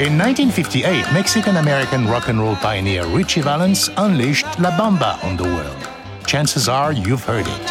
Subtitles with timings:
[0.00, 5.42] In 1958, Mexican American rock and roll pioneer Ritchie Valens unleashed La Bamba on the
[5.42, 5.88] world.
[6.24, 7.66] Chances are you've heard it.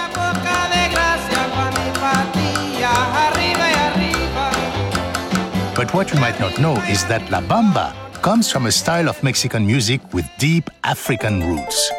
[5.74, 9.24] But what you might not know is that La Bamba comes from a style of
[9.24, 11.94] Mexican music with deep African roots.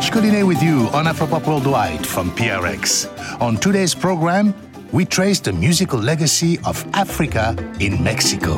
[0.00, 3.06] Georges Collinet with you on Afropop Worldwide from PRX.
[3.38, 4.54] On today's program,
[4.92, 8.54] we trace the musical legacy of Africa in Mexico.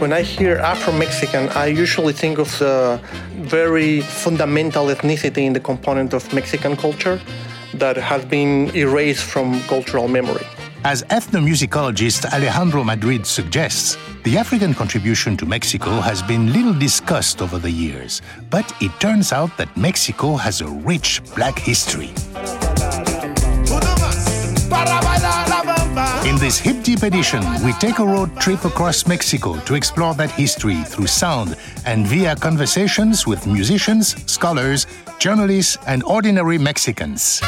[0.00, 3.00] When I hear Afro Mexican, I usually think of the
[3.36, 7.18] very fundamental ethnicity in the component of Mexican culture
[7.72, 10.44] that has been erased from cultural memory.
[10.82, 17.58] As ethnomusicologist Alejandro Madrid suggests, the African contribution to Mexico has been little discussed over
[17.58, 22.08] the years, but it turns out that Mexico has a rich black history.
[26.26, 30.30] In this hip deep edition, we take a road trip across Mexico to explore that
[30.30, 34.86] history through sound and via conversations with musicians, scholars,
[35.18, 37.42] journalists, and ordinary Mexicans.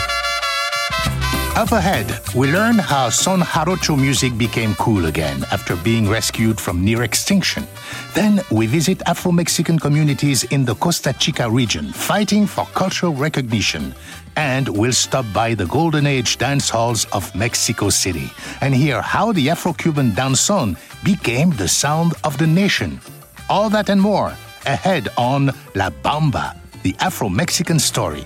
[1.55, 6.83] Up ahead, we learn how son jarocho music became cool again after being rescued from
[6.83, 7.69] near extinction.
[8.14, 13.94] Then we visit Afro Mexican communities in the Costa Chica region fighting for cultural recognition.
[14.34, 18.31] And we'll stop by the golden age dance halls of Mexico City
[18.62, 22.98] and hear how the Afro Cuban danzón became the sound of the nation.
[23.50, 24.33] All that and more
[24.64, 28.25] ahead on La Bamba, the Afro Mexican story.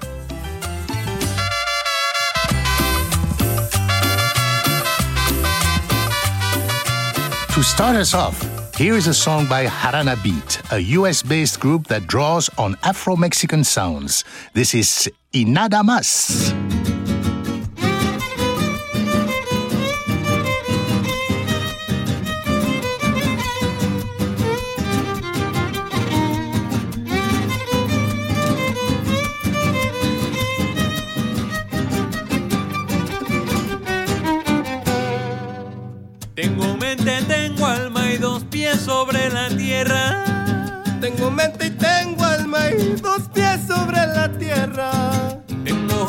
[7.57, 8.37] To start us off,
[8.77, 13.17] here is a song by Jarana Beat, a US based group that draws on Afro
[13.17, 14.25] Mexican sounds.
[14.53, 15.83] This is Y Nada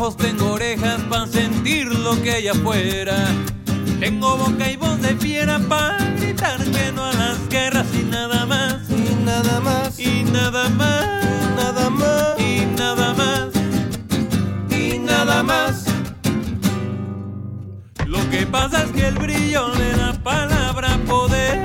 [0.08, 3.16] ojos, tengo orejas para sentir lo que hay afuera.
[4.00, 8.46] Tengo boca y voz de fiera para gritar que no a las guerras y nada
[8.46, 8.90] más.
[8.90, 10.00] Y nada más.
[10.00, 11.26] Y nada más.
[11.56, 12.40] Nada más.
[12.40, 13.48] Y nada más.
[14.70, 15.86] Y nada más.
[18.06, 21.62] Lo que pasa es que el brillo de la palabra poder.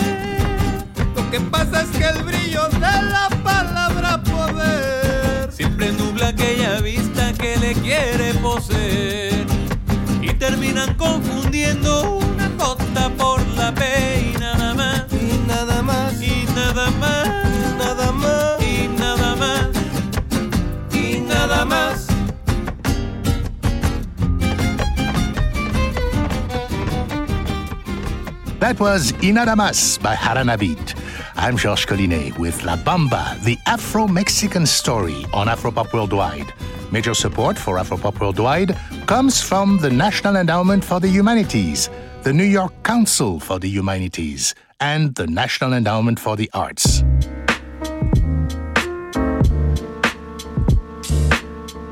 [1.15, 3.29] Lo que pasa es que el brillo de la
[7.73, 9.47] vista que quiere poseer.
[10.21, 15.05] Y terminan confundiendo una gota por la P y nada más.
[15.13, 16.23] y nada más.
[16.23, 17.29] Y nada más.
[17.79, 18.63] nada más.
[18.63, 19.69] Y nada más.
[20.93, 22.07] Y nada más.
[28.61, 30.95] That was Y Nada Más by Jarana Beat.
[31.35, 36.53] I'm Georges Collinet with La Bamba, the Afro Mexican story on Afropop Worldwide.
[36.93, 38.77] Major support for Afropop Worldwide
[39.07, 41.89] comes from the National Endowment for the Humanities,
[42.23, 47.03] the New York Council for the Humanities, and the National Endowment for the Arts.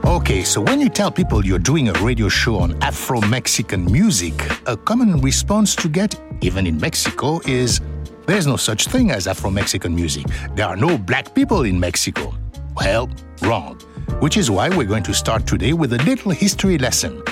[0.04, 4.34] Okay, so when you tell people you're doing a radio show on Afro Mexican music,
[4.66, 7.80] a common response to get, even in Mexico, is
[8.26, 10.26] there's no such thing as Afro Mexican music.
[10.54, 12.34] There are no black people in Mexico.
[12.76, 13.08] Well,
[13.40, 13.80] wrong.
[14.18, 17.22] Which is why we're going to start today with a little history lesson.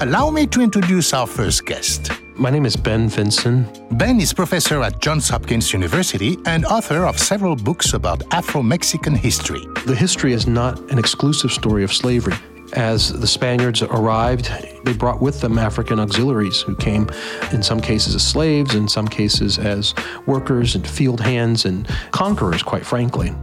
[0.00, 2.12] Allow me to introduce our first guest.
[2.36, 3.66] My name is Ben Vinson.
[3.92, 9.14] Ben is professor at Johns Hopkins University and author of several books about Afro Mexican
[9.14, 9.60] history.
[9.86, 12.36] The history is not an exclusive story of slavery.
[12.74, 14.50] As the Spaniards arrived,
[14.84, 17.08] they brought with them African auxiliaries who came,
[17.50, 19.94] in some cases, as slaves, in some cases, as
[20.26, 23.34] workers and field hands and conquerors, quite frankly.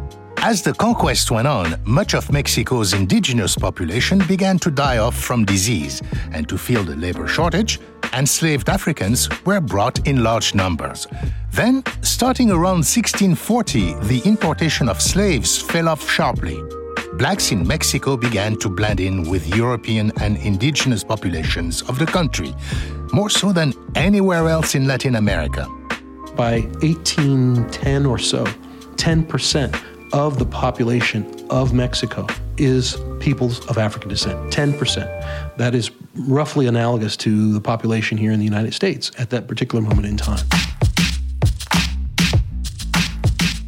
[0.46, 5.44] As the conquest went on, much of Mexico's indigenous population began to die off from
[5.44, 6.04] disease,
[6.34, 7.80] and to fill the labor shortage,
[8.14, 11.08] enslaved Africans were brought in large numbers.
[11.52, 16.62] Then, starting around 1640, the importation of slaves fell off sharply.
[17.14, 22.54] Blacks in Mexico began to blend in with European and indigenous populations of the country,
[23.12, 25.68] more so than anywhere else in Latin America.
[26.36, 28.44] By 1810 or so,
[28.96, 32.26] 10% of the population of Mexico
[32.58, 34.38] is peoples of African descent.
[34.50, 35.58] 10%.
[35.58, 39.84] That is roughly analogous to the population here in the United States at that particular
[39.84, 40.46] moment in time.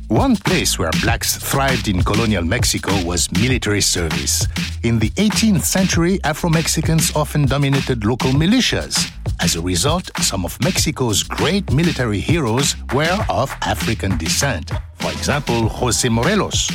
[0.08, 4.48] One place where blacks thrived in colonial Mexico was military service.
[4.84, 9.12] In the 18th century, Afro Mexicans often dominated local militias.
[9.42, 14.72] As a result, some of Mexico's great military heroes were of African descent.
[15.18, 16.72] Example, Jose Morelos,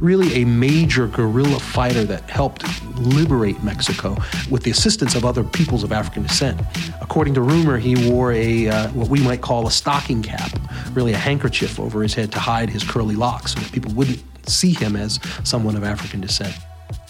[0.00, 2.64] really a major guerrilla fighter that helped
[2.98, 4.16] liberate Mexico
[4.50, 6.60] with the assistance of other peoples of African descent.
[7.00, 10.50] According to rumor, he wore a uh, what we might call a stocking cap,
[10.92, 14.22] really a handkerchief over his head to hide his curly locks so that people wouldn't
[14.48, 16.54] see him as someone of African descent.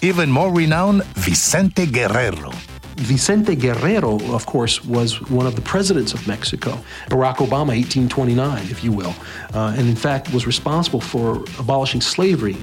[0.00, 2.52] Even more renowned, Vicente Guerrero.
[2.96, 6.78] Vicente Guerrero, of course, was one of the presidents of Mexico,
[7.08, 9.14] Barack Obama, 1829, if you will,
[9.54, 12.56] uh, and in fact was responsible for abolishing slavery.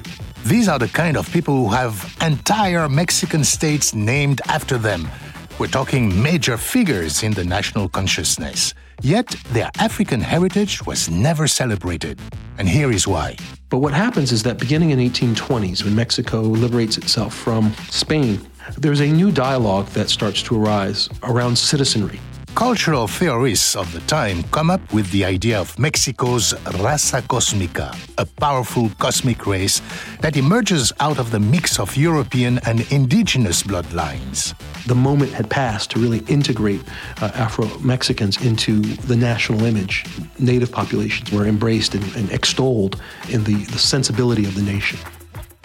[0.46, 5.08] These are the kind of people who have entire Mexican states named after them.
[5.60, 8.74] We're talking major figures in the national consciousness.
[9.02, 12.20] Yet their African heritage was never celebrated.
[12.58, 13.38] And here is why.
[13.70, 18.40] But what happens is that beginning in 1820s, when Mexico liberates itself from Spain,
[18.78, 22.20] there's a new dialogue that starts to arise around citizenry.
[22.56, 28.28] Cultural theorists of the time come up with the idea of Mexico's raza cósmica, a
[28.40, 29.82] powerful cosmic race
[30.22, 34.54] that emerges out of the mix of European and indigenous bloodlines.
[34.86, 36.84] The moment had passed to really integrate
[37.24, 40.06] uh, Afro Mexicans into the national image.
[40.38, 45.00] Native populations were embraced and, and extolled in the, the sensibility of the nation.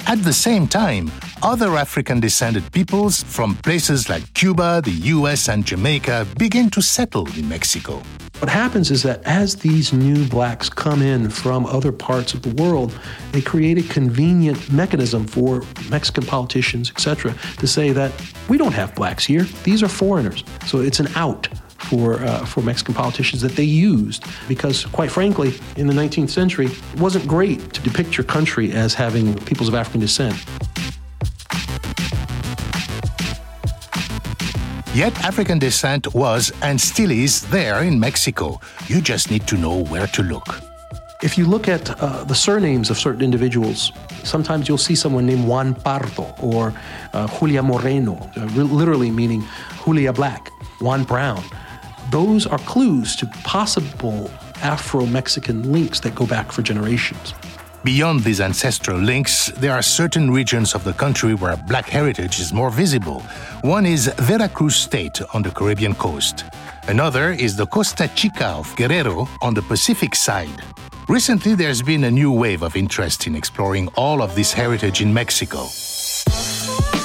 [0.08, 1.12] At the same time,
[1.42, 7.26] other African descended peoples from places like Cuba, the US, and Jamaica begin to settle
[7.36, 8.02] in Mexico.
[8.38, 12.54] What happens is that as these new blacks come in from other parts of the
[12.62, 12.98] world,
[13.32, 18.10] they create a convenient mechanism for Mexican politicians, etc., to say that
[18.48, 20.42] we don't have blacks here; these are foreigners.
[20.64, 25.54] So it's an out for, uh, for Mexican politicians that they used because, quite frankly,
[25.76, 29.74] in the 19th century, it wasn't great to depict your country as having peoples of
[29.74, 30.36] African descent.
[34.94, 38.60] Yet African descent was and still is there in Mexico.
[38.88, 40.60] You just need to know where to look.
[41.22, 43.92] If you look at uh, the surnames of certain individuals,
[44.24, 46.72] sometimes you'll see someone named Juan Pardo or
[47.12, 49.44] uh, Julia Moreno, uh, literally meaning
[49.84, 50.50] Julia Black,
[50.80, 51.44] Juan Brown
[52.10, 54.30] those are clues to possible
[54.62, 57.34] Afro Mexican links that go back for generations.
[57.84, 62.52] Beyond these ancestral links, there are certain regions of the country where black heritage is
[62.52, 63.20] more visible.
[63.62, 66.44] One is Veracruz State on the Caribbean coast.
[66.88, 70.62] Another is the Costa Chica of Guerrero on the Pacific side.
[71.08, 75.14] Recently, there's been a new wave of interest in exploring all of this heritage in
[75.14, 75.66] Mexico.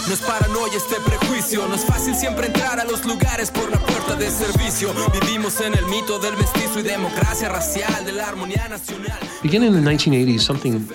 [0.07, 3.77] No es paranoia este prejuicio, no es fácil siempre entrar a los lugares por la
[3.77, 4.89] puerta de servicio.
[5.13, 9.17] Vivimos en el mito del mestizo y democracia racial, de la armonía nacional.
[9.41, 10.85] Beginning in the 1980s, something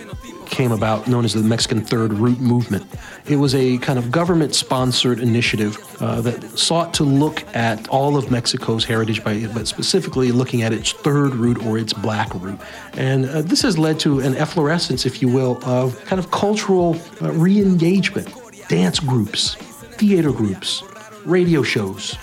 [0.50, 2.84] came about known as the Mexican Third Root Movement.
[3.26, 8.16] It was a kind of government sponsored initiative uh, that sought to look at all
[8.18, 12.58] of Mexico's heritage, by, but specifically looking at its third root or its black root.
[12.94, 16.98] And uh, this has led to an efflorescence, if you will, of kind of cultural
[17.22, 18.28] uh, re engagement
[18.68, 19.54] dance groups,
[19.96, 20.82] theater groups,
[21.24, 22.16] radio shows,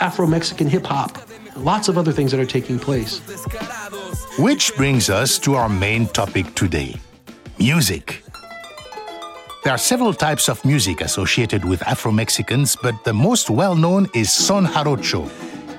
[0.00, 1.16] Afro Mexican hip hop,
[1.56, 3.20] lots of other things that are taking place.
[4.38, 6.96] Which brings us to our main topic today
[7.58, 8.24] music.
[9.62, 14.08] There are several types of music associated with Afro Mexicans, but the most well known
[14.12, 15.30] is son jarocho.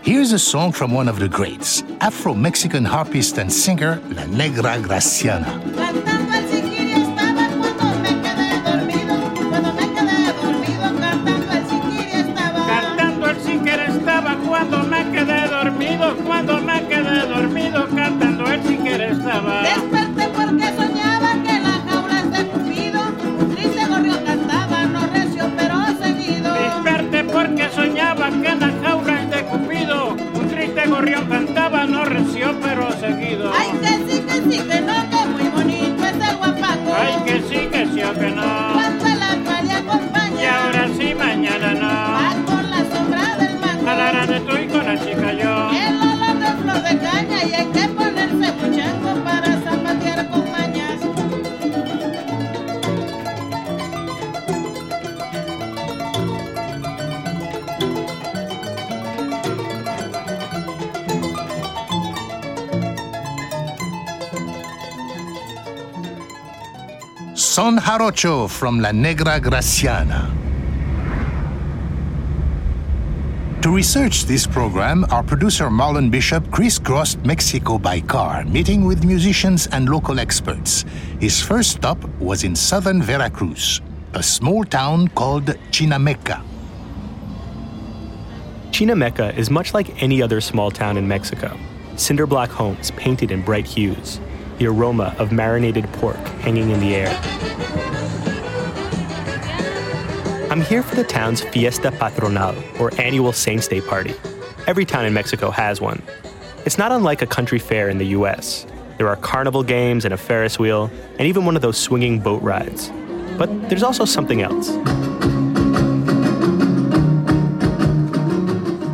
[0.04, 4.78] Here's a song from one of the greats, Afro Mexican harpist and singer La Negra
[4.78, 6.83] Graciana.
[68.24, 70.32] From La Negra Graciana.
[73.62, 79.68] To research this program, our producer Marlon Bishop crisscrossed Mexico by car, meeting with musicians
[79.68, 80.86] and local experts.
[81.20, 83.82] His first stop was in southern Veracruz,
[84.14, 86.42] a small town called Chinameca.
[88.72, 91.60] Chinameca is much like any other small town in Mexico.
[91.98, 94.22] Cinder block homes painted in bright hues,
[94.60, 97.53] the aroma of marinated pork hanging in the air.
[100.54, 104.14] I'm here for the town's Fiesta Patronal, or annual Saints' Day party.
[104.68, 106.00] Every town in Mexico has one.
[106.64, 108.68] It's not unlike a country fair in the US.
[109.00, 112.40] There are carnival games and a Ferris wheel, and even one of those swinging boat
[112.44, 112.92] rides.
[113.36, 114.70] But there's also something else.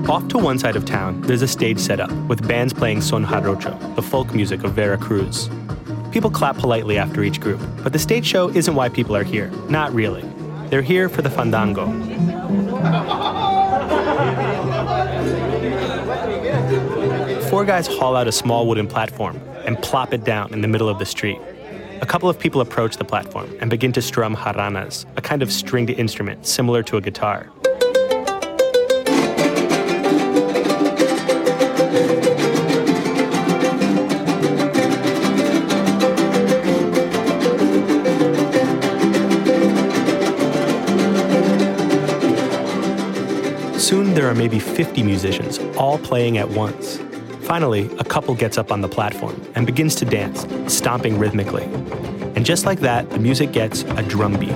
[0.10, 3.26] Off to one side of town, there's a stage set up with bands playing son
[3.26, 5.50] jarocho, the folk music of Veracruz.
[6.14, 9.52] People clap politely after each group, but the stage show isn't why people are here.
[9.68, 10.29] Not really.
[10.70, 11.88] They're here for the fandango.
[17.50, 20.88] Four guys haul out a small wooden platform and plop it down in the middle
[20.88, 21.40] of the street.
[22.02, 25.52] A couple of people approach the platform and begin to strum jaranas, a kind of
[25.52, 27.50] stringed instrument similar to a guitar.
[44.30, 47.00] There are maybe 50 musicians, all playing at once.
[47.42, 51.64] Finally, a couple gets up on the platform and begins to dance, stomping rhythmically.
[52.36, 54.50] And just like that, the music gets a drum beat.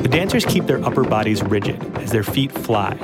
[0.00, 2.94] The dancers keep their upper bodies rigid as their feet fly.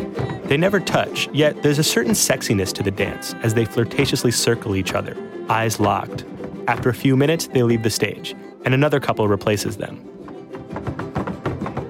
[0.45, 4.77] They never touch, yet there's a certain sexiness to the dance as they flirtatiously circle
[4.77, 5.15] each other,
[5.49, 6.25] eyes locked.
[6.69, 8.35] After a few minutes, they leave the stage,
[8.65, 10.09] and another couple replaces them.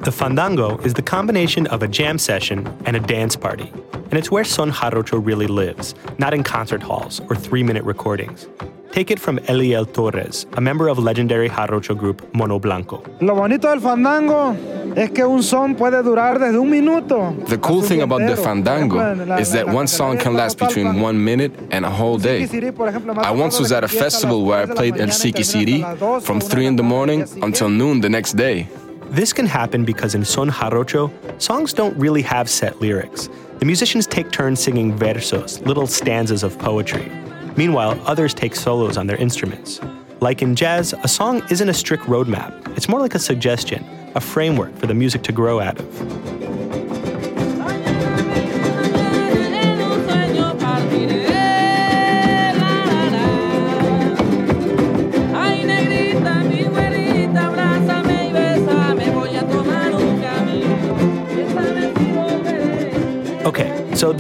[0.03, 4.31] The fandango is the combination of a jam session and a dance party, and it's
[4.31, 8.49] where Son Jarocho really lives, not in concert halls or three minute recordings.
[8.93, 13.03] Take it from Eliel Torres, a member of legendary Jarocho group Mono Blanco.
[13.23, 14.55] Lo bonito del fandango
[14.95, 17.35] es que un son puede durar desde un minuto.
[17.49, 20.35] The cool thing about the fandango Por ejemplo, en la- is that one song can
[20.35, 22.43] last between one minute and a whole day.
[22.47, 24.45] Siquisiri, por ejemplo, me ha I once was at a que fiesta a las festival
[24.45, 26.27] where I 3 de la played El mañana y Siki termina City hasta las 12
[26.27, 27.47] from 3 in the 1 de la tarde morning al día siguiente.
[27.47, 28.69] until noon the next day.
[29.15, 33.31] This can happen because in Son Jarocho, songs don't really have set lyrics.
[33.59, 37.11] The musicians take turns singing versos, little stanzas of poetry.
[37.57, 39.81] Meanwhile, others take solos on their instruments.
[40.21, 42.77] Like in jazz, a song isn't a strict roadmap.
[42.77, 46.22] It's more like a suggestion, a framework for the music to grow out of.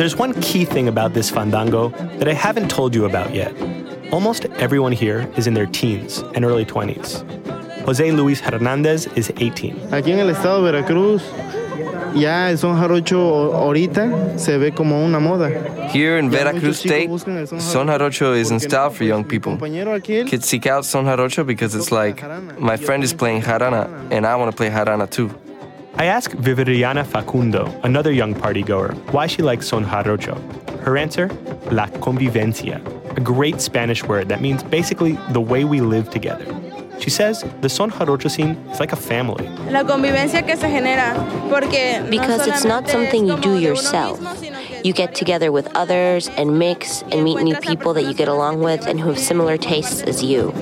[0.02, 3.54] There's one key thing about this fandango that I haven't told you about yet.
[4.10, 7.22] Almost everyone here is in their teens and early 20s.
[7.84, 9.76] Jose Luis Hernandez is 18.
[9.92, 11.22] Aquí en el estado de Veracruz,
[12.16, 15.50] ya el son jarocho ahorita se ve como una moda.
[15.92, 19.56] Here in Veracruz State, buscan Son Jarocho is in style for young people.
[19.56, 22.20] Kids seek out Son Jarocho because it's like,
[22.58, 25.30] my friend is playing jarana, and I want to play jarana too.
[25.96, 30.36] I ask Viviriana Facundo, another young partygoer, why she likes son jarocho.
[30.80, 31.28] Her answer,
[31.70, 32.80] la convivencia,
[33.16, 36.46] a great Spanish word that means basically the way we live together.
[36.98, 39.46] She says the son jarocho scene is like a family.
[39.70, 41.14] La convivencia que se genera,
[41.50, 44.18] porque Because it's not something you do yourself.
[44.18, 48.04] mismo, sino que You get together with others and mix and meet new people that
[48.04, 50.52] you get along with and who have similar tastes as you.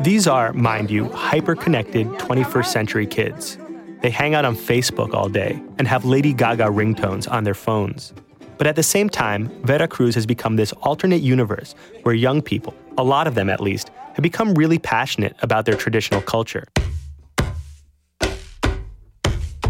[0.00, 3.58] These are, mind you, hyper connected 21st century kids.
[4.00, 8.14] They hang out on Facebook all day and have Lady Gaga ringtones on their phones.
[8.56, 13.04] But at the same time, Veracruz has become this alternate universe where young people, a
[13.04, 16.66] lot of them at least, have become really passionate about their traditional culture.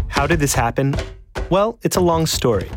[0.07, 0.95] How did this happen?
[1.49, 2.71] Well, it's a long story.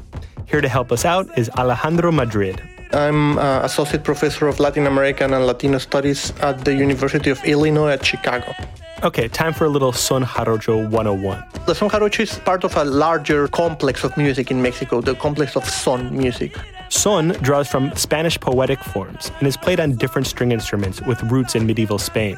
[0.46, 2.60] Here to help us out is Alejandro Madrid,
[2.94, 7.90] I'm uh, associate professor of Latin American and Latino studies at the University of Illinois
[7.90, 8.54] at Chicago.
[9.02, 11.44] Okay, time for a little Son Jarocho 101.
[11.66, 15.56] The son jarocho is part of a larger complex of music in Mexico, the complex
[15.56, 16.56] of son music.
[16.88, 21.56] Son draws from Spanish poetic forms and is played on different string instruments with roots
[21.56, 22.36] in medieval Spain.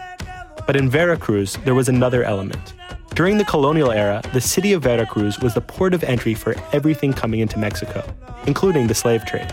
[0.66, 2.72] But in Veracruz, there was another element.
[3.14, 7.12] During the colonial era, the city of Veracruz was the port of entry for everything
[7.12, 8.02] coming into Mexico,
[8.46, 9.52] including the slave trade.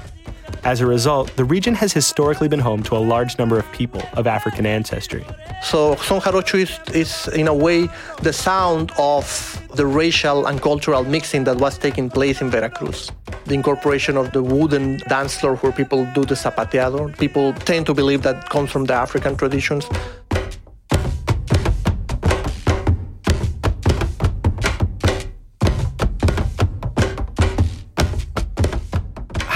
[0.65, 4.01] As a result, the region has historically been home to a large number of people
[4.13, 5.25] of African ancestry.
[5.61, 7.89] So son jarocho is, is in a way
[8.21, 9.25] the sound of
[9.75, 13.11] the racial and cultural mixing that was taking place in Veracruz.
[13.45, 17.17] The incorporation of the wooden dance floor where people do the zapateado.
[17.17, 19.85] People tend to believe that comes from the African traditions.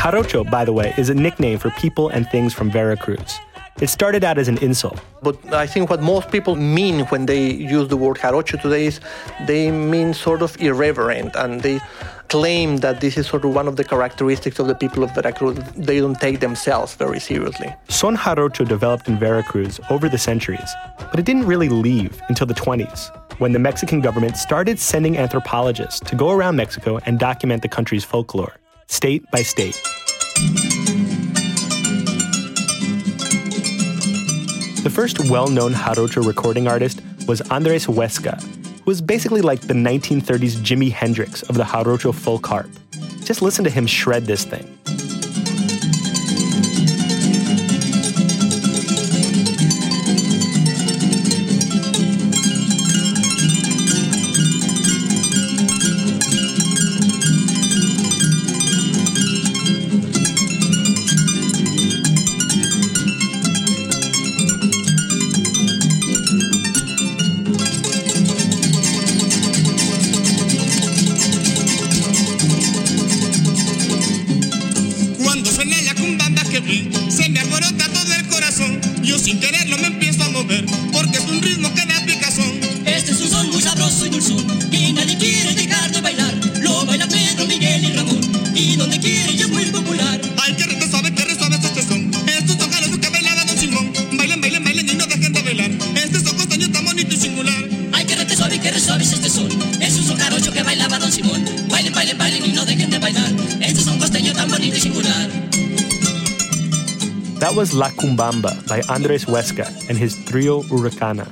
[0.08, 3.42] Jarocho, by the way, is a nickname for people and things from Veracruz.
[3.82, 5.02] It started out as an insult.
[5.22, 9.02] But I think what most people mean when they use the word jarocho today is
[9.46, 11.82] they mean sort of irreverent and they
[12.30, 15.58] claim that this is sort of one of the characteristics of the people of Veracruz.
[15.76, 17.76] They don't take themselves very seriously.
[17.90, 20.72] Son jarocho developed in Veracruz over the centuries,
[21.12, 26.00] but it didn't really leave until the 20s, when the Mexican government started sending anthropologists
[26.00, 28.56] to go around Mexico and document the country's folklore,
[28.88, 29.75] state by state.
[34.84, 39.74] The first well known jarocho recording artist was Andres Huesca, who was basically like the
[39.74, 42.70] 1930s Jimi Hendrix of the jarocho folk harp.
[43.24, 44.77] Just listen to him shred this thing.
[108.17, 111.25] Was Cumbamba by Andres Huesca and his trio Huracana.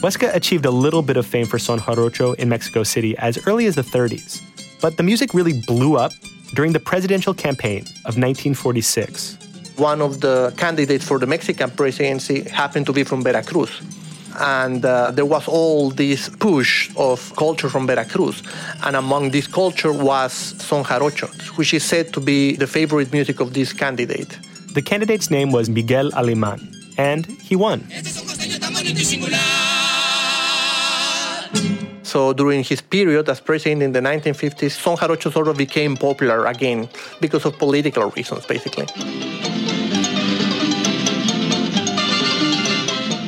[0.00, 3.66] Huesca achieved a little bit of fame for son jarocho in Mexico City as early
[3.66, 4.40] as the 30s,
[4.80, 6.12] but the music really blew up
[6.54, 9.38] during the presidential campaign of 1946.
[9.76, 13.80] One of the candidates for the Mexican presidency happened to be from Veracruz.
[14.40, 18.42] And uh, there was all this push of culture from Veracruz.
[18.84, 23.40] And among this culture was son jarocho, which is said to be the favorite music
[23.40, 24.38] of this candidate.
[24.74, 27.80] The candidate's name was Miguel Alemán, and he won.
[32.02, 36.46] So during his period as president in the 1950s, son jarocho sort of became popular
[36.46, 36.88] again
[37.20, 38.86] because of political reasons, basically.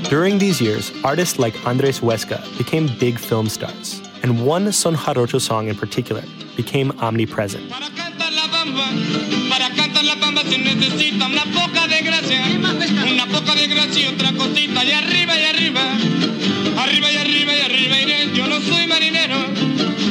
[0.09, 5.41] During these years, artists like Andres Huesca became big film stars, and one Son Jarocho
[5.41, 6.25] song in particular
[6.57, 7.63] became omnipresent.
[9.49, 12.45] Para cantar la bamba se necesita una poca de gracia.
[13.11, 14.85] Una poca de gracia y otra cosita.
[14.85, 15.81] Y arriba y arriba.
[16.79, 18.35] Arriba y arriba y arriba iré.
[18.35, 19.37] Yo no soy marinero.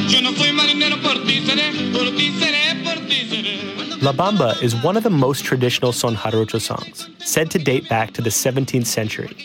[0.08, 1.00] Yo no soy marinero.
[1.00, 1.70] Por ti seré.
[1.92, 2.74] Por ti seré.
[2.82, 4.02] Por ti seré.
[4.02, 8.12] La Bamba is one of the most traditional Son Jarocho songs, said to date back
[8.14, 9.36] to the 17th century.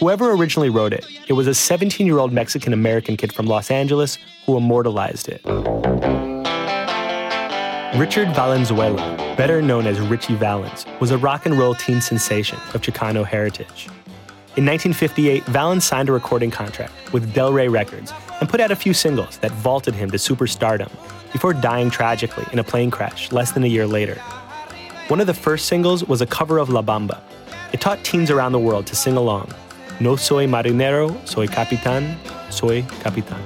[0.00, 3.70] Whoever originally wrote it, it was a 17 year old Mexican American kid from Los
[3.70, 6.31] Angeles who immortalized it.
[7.96, 8.96] Richard Valenzuela,
[9.36, 13.86] better known as Ritchie Valens, was a rock and roll teen sensation of Chicano heritage.
[14.56, 18.94] In 1958, Valens signed a recording contract with Del-Fi Records and put out a few
[18.94, 20.90] singles that vaulted him to superstardom
[21.32, 24.14] before dying tragically in a plane crash less than a year later.
[25.08, 27.20] One of the first singles was a cover of La Bamba.
[27.74, 29.52] It taught teens around the world to sing along.
[30.00, 32.16] No soy marinero, soy capitán,
[32.50, 33.42] soy capitán.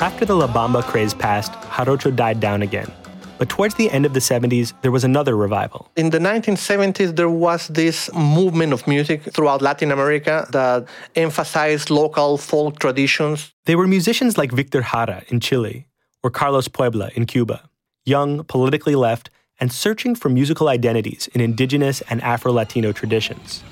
[0.00, 2.90] After the La Bamba craze passed, Jarocho died down again.
[3.36, 5.90] But towards the end of the 70s, there was another revival.
[5.94, 12.38] In the 1970s, there was this movement of music throughout Latin America that emphasized local
[12.38, 13.52] folk traditions.
[13.66, 15.86] They were musicians like Victor Jara in Chile
[16.22, 17.68] or Carlos Puebla in Cuba,
[18.06, 19.28] young, politically left,
[19.60, 23.62] and searching for musical identities in indigenous and Afro Latino traditions.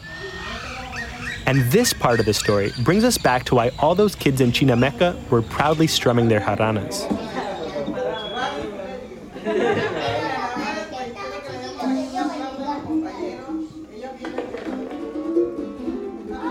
[1.49, 4.53] And this part of the story brings us back to why all those kids in
[4.53, 7.09] Chinameca were proudly strumming their jaranas.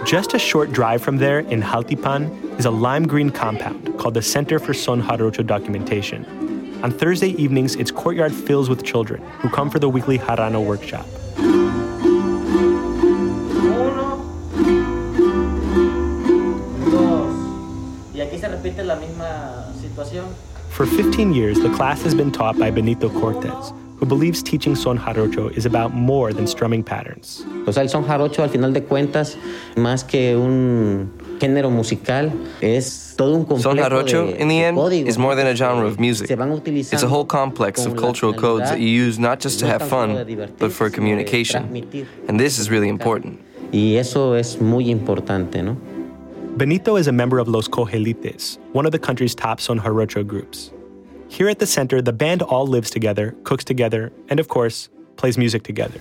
[0.07, 4.23] Just a short drive from there in Jaltipan is a lime green compound called the
[4.23, 6.81] Center for Son Jarocho Documentation.
[6.83, 11.05] On Thursday evenings, its courtyard fills with children who come for the weekly Harano workshop.
[20.69, 24.97] For 15 years, the class has been taught by Benito Cortez, who believes teaching son
[24.97, 27.43] jarocho is about more than strumming patterns.
[27.65, 29.37] O sea, el son jarocho, al final de cuentas,
[29.75, 34.77] más que un género musical, es todo un complejo Son jarocho, de, in the end,
[34.77, 36.27] códigos is more than a genre of eh, music.
[36.27, 39.59] se van utilizando It's a whole complex of cultural codes that you use not just
[39.59, 41.63] to have tan solo de fun, but for communication.
[42.27, 43.39] And this is really important.
[43.71, 45.75] Y eso es muy importante, ¿no?
[46.57, 50.71] Benito is a member of Los Cojolites, one of the country's top son jarocho groups.
[51.27, 55.37] Here at the center, the band all lives together, cooks together, and of course, plays
[55.37, 55.99] music together.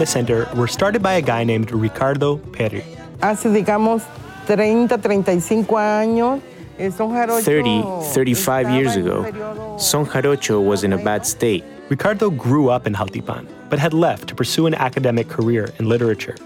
[0.00, 2.84] The band and the center were started by a guy named Ricardo Perry.
[3.22, 4.02] Hace, digamos,
[4.46, 6.40] 30, 35 años,
[6.78, 11.64] el son jarocho 30, 35 years ago, periodo- Son Jarocho was in a bad state.
[11.90, 16.36] Ricardo grew up in Jaltipan, but had left to pursue an academic career in literature.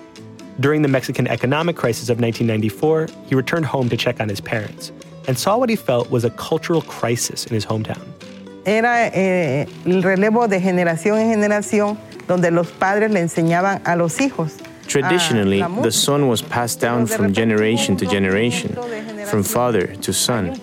[0.60, 4.92] During the Mexican economic crisis of 1994, he returned home to check on his parents
[5.28, 8.00] and saw what he felt was a cultural crisis in his hometown.
[8.66, 14.20] Era eh, el relevo de generación en generación donde los padres le enseñaban a los
[14.20, 14.52] hijos.
[14.86, 18.76] Traditionally, the son was passed down from generation to generation,
[19.26, 20.60] from father to son.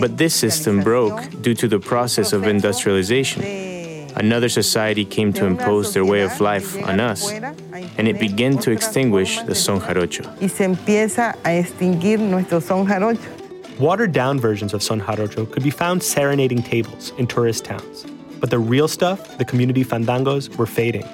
[0.00, 3.42] But this system broke due to the process of industrialization.
[4.16, 7.30] Another society came to impose their way of life on us,
[7.98, 10.24] and it began to extinguish the son jarocho.
[10.40, 13.28] y se empieza a extinguir nuestro son jarocho.
[13.78, 18.04] Watered down versions of Son Jarocho could be found serenading tables in tourist towns.
[18.40, 21.04] But the real stuff, the community fandangos, were fading.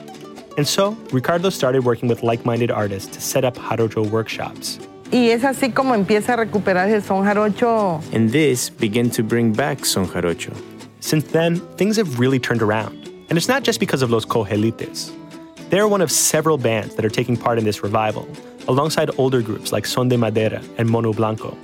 [0.56, 4.78] And so, Ricardo started working with like minded artists to set up Jarocho workshops.
[5.12, 8.02] Y es así como empieza a recuperar el son jarocho.
[8.12, 10.54] And this began to bring back son jarocho.
[11.00, 13.08] Since then, things have really turned around.
[13.28, 15.12] And it's not just because of Los Cojolites.
[15.70, 18.26] They're one of several bands that are taking part in this revival,
[18.68, 21.56] alongside older groups like Son de Madera and Mono Blanco.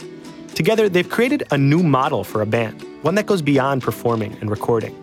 [0.55, 4.51] Together, they've created a new model for a band, one that goes beyond performing and
[4.51, 4.95] recording.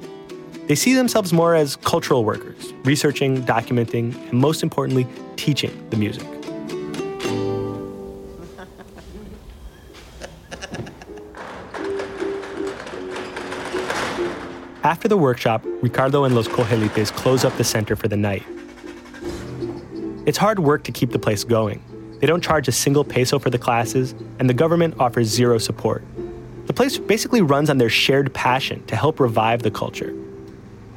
[0.69, 6.27] They see themselves more as cultural workers, researching, documenting, and most importantly, teaching the music.
[14.83, 18.43] After the workshop, Ricardo and Los Cojolites close up the center for the night.
[20.27, 21.83] It's hard work to keep the place going.
[22.21, 26.03] They don't charge a single peso for the classes, and the government offers zero support.
[26.67, 30.13] The place basically runs on their shared passion to help revive the culture.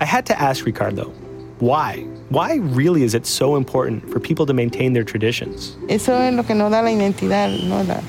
[0.02, 1.12] I had to ask Ricardo,
[1.60, 2.04] why?
[2.28, 5.76] Why really is it so important for people to maintain their traditions?
[5.88, 7.84] Eso es lo que nos da la identidad, ¿no?
[7.84, 8.00] La-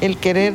[0.00, 0.54] el querer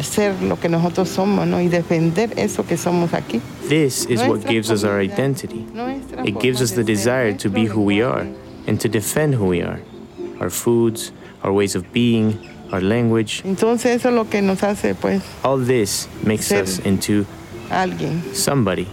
[0.00, 1.58] ser lo que nosotros somos, ¿no?
[1.60, 3.42] Y defender eso que somos aquí.
[3.68, 5.66] This is what gives us our identity.
[6.24, 8.26] It gives us the desire to be who we are
[8.66, 9.80] and to defend who we are
[10.40, 12.38] our foods, our ways of being,
[12.72, 13.42] our language.
[13.44, 17.26] Entonces eso es lo que nos hace, pues, All this makes Ser- us into
[17.70, 18.22] alguien.
[18.34, 18.86] somebody.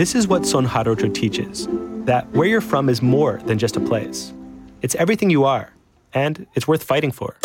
[0.00, 1.68] This is what Son Jarocho teaches
[2.06, 4.32] that where you're from is more than just a place.
[4.80, 5.74] It's everything you are,
[6.14, 7.36] and it's worth fighting for.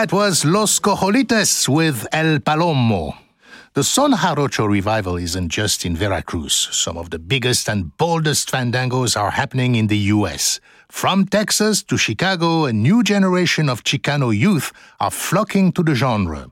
[0.00, 3.18] That was Los Cojolites with El Palomo.
[3.74, 6.54] The Son Jarocho revival isn't just in Veracruz.
[6.72, 10.58] Some of the biggest and boldest fandangos are happening in the U.S.
[10.88, 16.50] From Texas to Chicago, a new generation of Chicano youth are flocking to the genre.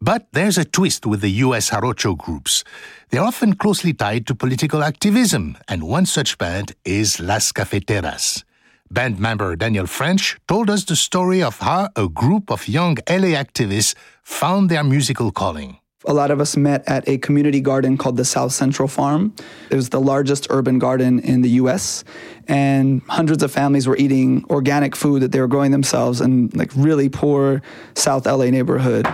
[0.00, 1.70] But there's a twist with the U.S.
[1.70, 2.62] Jarocho groups.
[3.10, 8.44] They're often closely tied to political activism, and one such band is Las Cafeteras.
[8.90, 13.34] Band member Daniel French told us the story of how a group of young LA
[13.34, 15.78] activists found their musical calling.
[16.08, 19.34] A lot of us met at a community garden called the South Central Farm.
[19.70, 22.04] It was the largest urban garden in the US.
[22.46, 26.70] And hundreds of families were eating organic food that they were growing themselves in like
[26.76, 27.60] really poor
[27.94, 29.08] South LA neighborhood.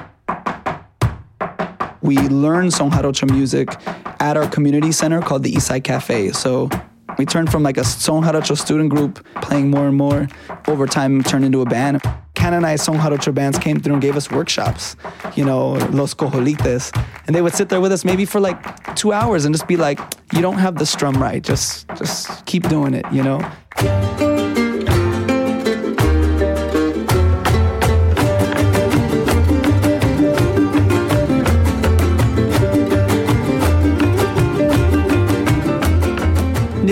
[2.03, 3.69] We learned Son Jarocho music
[4.21, 6.33] at our community center called the Eastside Cafe.
[6.33, 6.69] So
[7.19, 10.29] we turned from like a Son Jarocho student group playing more and more.
[10.69, 12.03] Over time, turned into a band.
[12.35, 14.97] Canonized Son Jarocho bands came through and gave us workshops,
[15.35, 16.91] you know, Los Cojolites.
[17.27, 19.77] And they would sit there with us maybe for like two hours and just be
[19.77, 20.01] like,
[20.33, 21.43] you don't have the strum right.
[21.43, 24.32] Just, just keep doing it, you know?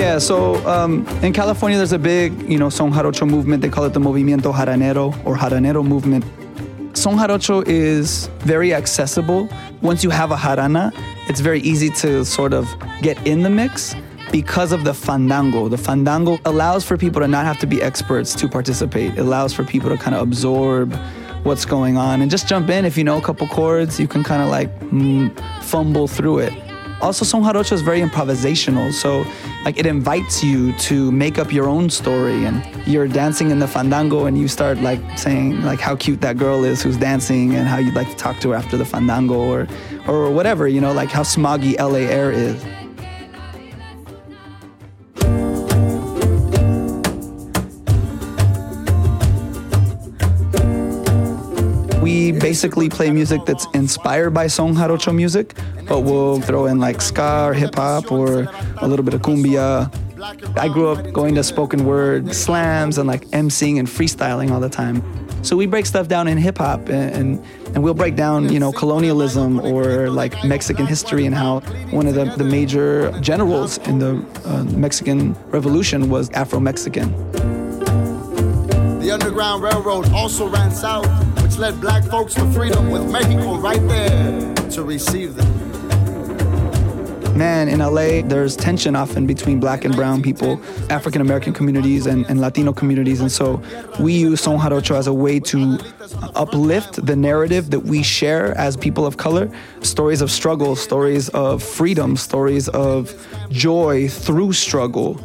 [0.00, 3.60] Yeah, so um, in California, there's a big, you know, Son Jarocho movement.
[3.60, 6.24] They call it the Movimiento Jaranero or Jaranero movement.
[6.96, 9.46] Son Jarocho is very accessible.
[9.82, 10.90] Once you have a jarana,
[11.28, 12.66] it's very easy to sort of
[13.02, 13.94] get in the mix
[14.32, 15.68] because of the fandango.
[15.68, 19.18] The fandango allows for people to not have to be experts to participate.
[19.18, 20.94] It allows for people to kind of absorb
[21.42, 22.86] what's going on and just jump in.
[22.86, 25.30] If you know a couple chords, you can kind of like mm,
[25.62, 26.69] fumble through it.
[27.02, 29.24] Also, Son Jarocho is very improvisational, so
[29.64, 33.66] like it invites you to make up your own story, and you're dancing in the
[33.66, 37.66] fandango, and you start like saying like how cute that girl is who's dancing, and
[37.66, 39.66] how you'd like to talk to her after the fandango, or
[40.06, 42.62] or whatever, you know, like how smoggy LA air is.
[52.60, 55.54] Basically play music that's inspired by Son Jarocho music,
[55.88, 58.46] but we'll throw in like ska or hip hop or
[58.82, 59.90] a little bit of cumbia.
[60.58, 64.68] I grew up going to spoken word slams and like emceeing and freestyling all the
[64.68, 65.02] time.
[65.42, 67.44] So we break stuff down in hip hop and, and,
[67.74, 71.60] and we'll break down, you know, colonialism or like Mexican history and how
[71.92, 77.08] one of the, the major generals in the uh, Mexican Revolution was Afro Mexican.
[79.00, 81.06] The Underground Railroad also ran south,
[81.58, 85.70] led black folks to freedom with Mexico right there to receive them.
[87.36, 90.60] Man, in LA, there's tension often between black and brown people,
[90.90, 93.20] African American communities, and, and, Latino communities.
[93.20, 93.62] And so
[93.98, 95.78] we use Son Jarocho as a way to
[96.34, 101.62] uplift the narrative that we share as people of color stories of struggle, stories of
[101.62, 103.14] freedom, stories of
[103.50, 105.18] joy through struggle.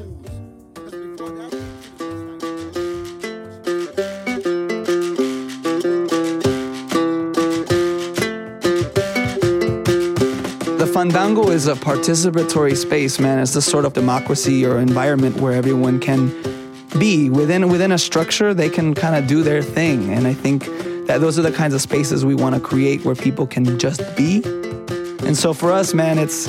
[11.15, 13.39] Fandango is a participatory space, man.
[13.39, 16.27] It's the sort of democracy or environment where everyone can
[16.99, 18.53] be within within a structure.
[18.53, 20.65] They can kind of do their thing, and I think
[21.07, 24.01] that those are the kinds of spaces we want to create where people can just
[24.17, 24.41] be.
[25.25, 26.47] And so for us, man, it's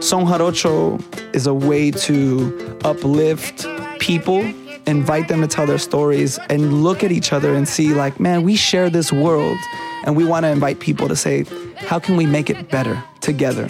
[0.00, 3.66] Son Jarocho is a way to uplift
[3.98, 4.38] people,
[4.86, 8.42] invite them to tell their stories, and look at each other and see, like, man,
[8.42, 9.58] we share this world,
[10.04, 11.44] and we want to invite people to say,
[11.76, 13.68] how can we make it better together?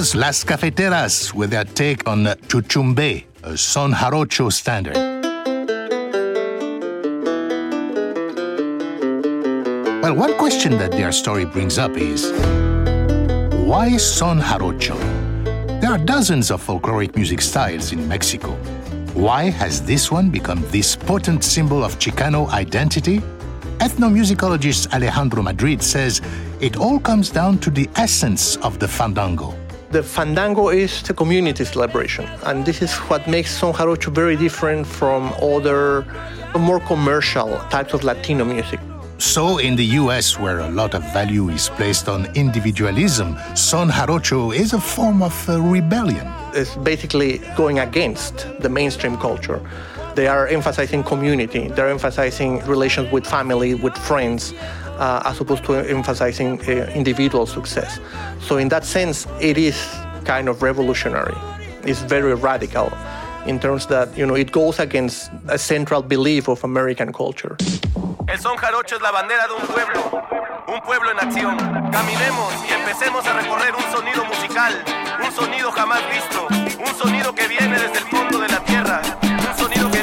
[0.00, 4.96] Was Las Cafeteras with their take on Chuchumbe, a Son Jarocho standard.
[10.02, 12.32] Well, one question that their story brings up is
[13.68, 14.96] Why son jarocho?
[15.82, 18.52] There are dozens of folkloric music styles in Mexico.
[19.12, 23.18] Why has this one become this potent symbol of Chicano identity?
[23.80, 26.22] Ethnomusicologist Alejandro Madrid says
[26.58, 29.59] it all comes down to the essence of the fandango.
[29.90, 34.86] The fandango is a community celebration, and this is what makes son jarocho very different
[34.86, 36.06] from other
[36.56, 38.78] more commercial types of Latino music.
[39.18, 44.54] So, in the US, where a lot of value is placed on individualism, son jarocho
[44.54, 46.24] is a form of uh, rebellion.
[46.54, 49.60] It's basically going against the mainstream culture.
[50.14, 54.54] They are emphasizing community, they're emphasizing relations with family, with friends,
[55.00, 57.98] uh, as opposed to emphasizing uh, individual success.
[58.40, 59.76] So, in that sense, it is
[60.24, 61.34] kind of revolutionary.
[61.82, 62.92] It's very radical
[63.46, 67.56] in terms that you know it goes against a central belief of American culture.
[68.28, 70.22] El son jarocho es la bandera de un pueblo,
[70.68, 71.56] un pueblo en acción.
[71.90, 74.84] Caminemos y empecemos a recorrer un sonido musical,
[75.24, 76.46] un sonido jamás visto,
[76.78, 79.99] un sonido que viene desde el fondo de la tierra, un sonido que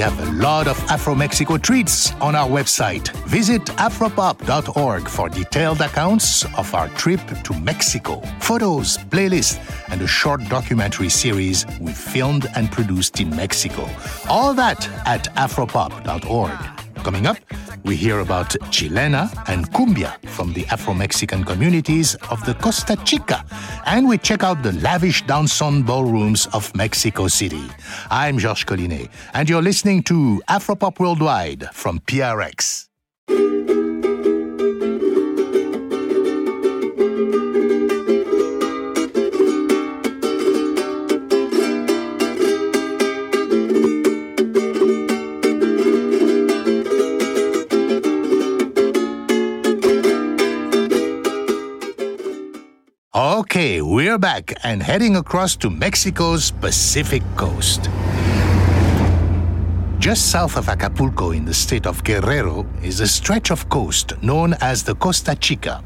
[0.00, 3.10] we have a lot of Afro Mexico treats on our website.
[3.26, 9.58] Visit afropop.org for detailed accounts of our trip to Mexico, photos, playlists,
[9.90, 13.86] and a short documentary series we filmed and produced in Mexico.
[14.26, 16.79] All that at afropop.org.
[17.02, 17.38] Coming up,
[17.84, 23.44] we hear about Chilena and Cumbia from the Afro Mexican communities of the Costa Chica,
[23.86, 27.64] and we check out the lavish dancehall ballrooms of Mexico City.
[28.10, 32.89] I'm Georges Collinet, and you're listening to Afropop Worldwide from PRX.
[53.40, 57.88] Okay, we're back and heading across to Mexico's Pacific coast.
[59.98, 64.52] Just south of Acapulco in the state of Guerrero is a stretch of coast known
[64.60, 65.82] as the Costa Chica.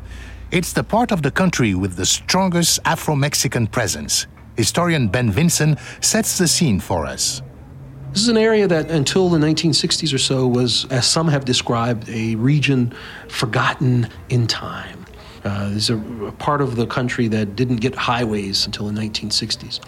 [0.51, 4.27] It's the part of the country with the strongest Afro Mexican presence.
[4.57, 7.41] Historian Ben Vinson sets the scene for us.
[8.11, 12.09] This is an area that until the 1960s or so was, as some have described,
[12.09, 12.93] a region
[13.29, 15.04] forgotten in time.
[15.45, 19.79] Uh, is a, a part of the country that didn't get highways until the 1960s.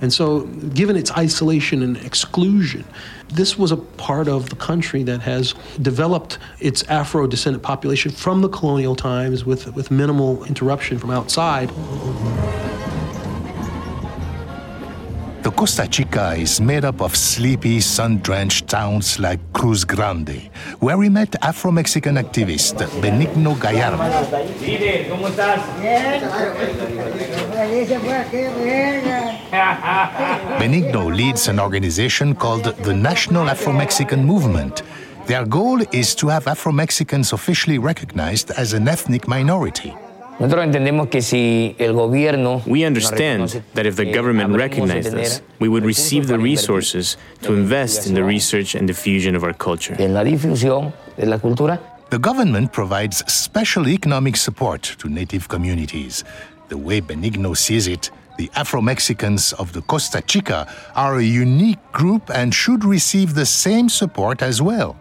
[0.00, 0.40] And so,
[0.74, 2.84] given its isolation and exclusion,
[3.28, 8.42] this was a part of the country that has developed its Afro descendant population from
[8.42, 11.70] the colonial times with, with minimal interruption from outside.
[15.46, 20.98] The Costa Chica is made up of sleepy, sun drenched towns like Cruz Grande, where
[20.98, 24.26] we met Afro Mexican activist Benigno Gallardo.
[30.58, 34.82] Benigno leads an organization called the National Afro Mexican Movement.
[35.26, 39.94] Their goal is to have Afro Mexicans officially recognized as an ethnic minority.
[42.66, 48.06] We understand that if the government recognized us, we would receive the resources to invest
[48.06, 49.94] in the research and diffusion of our culture.
[52.08, 56.22] The government provides special economic support to native communities.
[56.68, 61.80] The way Benigno sees it, the Afro Mexicans of the Costa Chica are a unique
[61.92, 64.96] group and should receive the same support as well.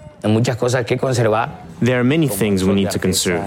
[1.82, 3.44] There are many things we need to conserve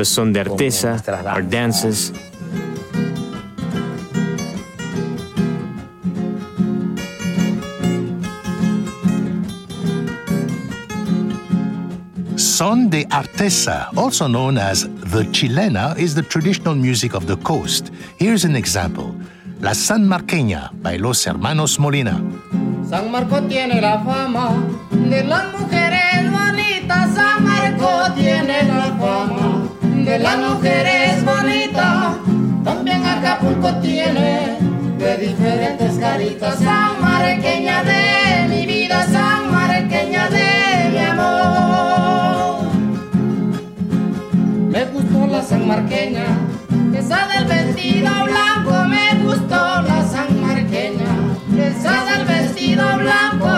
[0.00, 0.96] the son de artesa,
[1.26, 2.10] our dances.
[12.36, 17.90] Son de Artesa, also known as the Chilena, is the traditional music of the coast.
[18.18, 19.14] Here's an example
[19.60, 22.16] La San Marqueña by Los Hermanos Molina.
[22.88, 27.14] San Marco tiene la fama de las mujeres bonitas.
[27.14, 29.79] San Marco tiene la fama
[30.10, 32.16] de las mujeres bonitas.
[32.64, 34.58] También Acapulco tiene
[34.98, 36.58] de diferentes caritas.
[36.58, 42.72] San Marqueña de mi vida, San Marqueña de mi amor.
[44.72, 46.26] Me gustó la San Marqueña,
[46.92, 48.88] esa del vestido blanco.
[48.88, 51.10] Me gustó la San Marqueña,
[51.56, 53.50] esa del vestido blanco.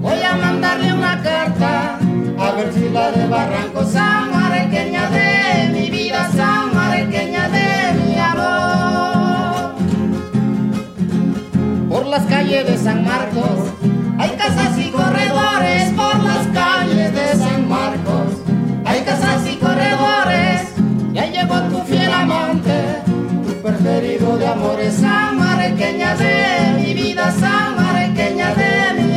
[0.00, 1.98] Voy a mandarle una carta
[2.42, 8.18] a ver si la de Barranco San Marqueña de mi vida, San Marqueña de mi
[8.18, 8.62] amor.
[12.12, 13.72] las calles de San Marcos.
[14.18, 18.28] Hay casas y corredores por las calles de San Marcos.
[18.84, 20.60] Hay casas y corredores.
[21.14, 23.00] Ya llegó tu fiel amante,
[23.46, 29.11] tu preferido de amores, samarequeña de mi vida, samarequeña de mi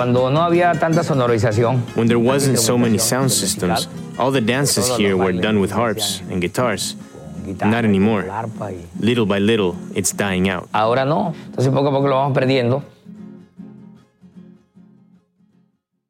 [0.00, 3.86] Cuando no había tanta sonorización, When there wasn't so many sound systems,
[4.16, 6.96] all the dances here were done with harps and guitars.
[7.62, 8.24] Not anymore.
[8.98, 10.70] Little by little, it's dying out.
[10.72, 11.34] ahora no.
[11.50, 12.82] Entonces poco a poco lo vamos perdiendo.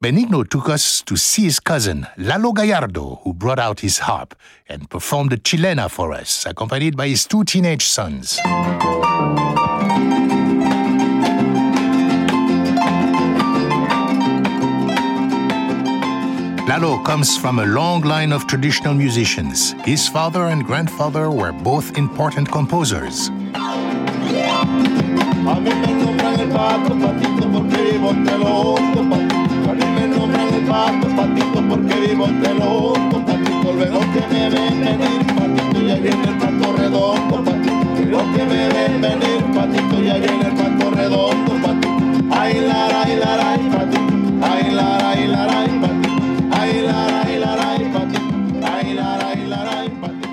[0.01, 4.35] Benigno took us to see his cousin, Lalo Gallardo, who brought out his harp
[4.69, 8.39] and performed a chilena for us, accompanied by his two teenage sons.
[16.71, 19.73] Lalo comes from a long line of traditional musicians.
[19.83, 23.29] His father and grandfather were both important composers.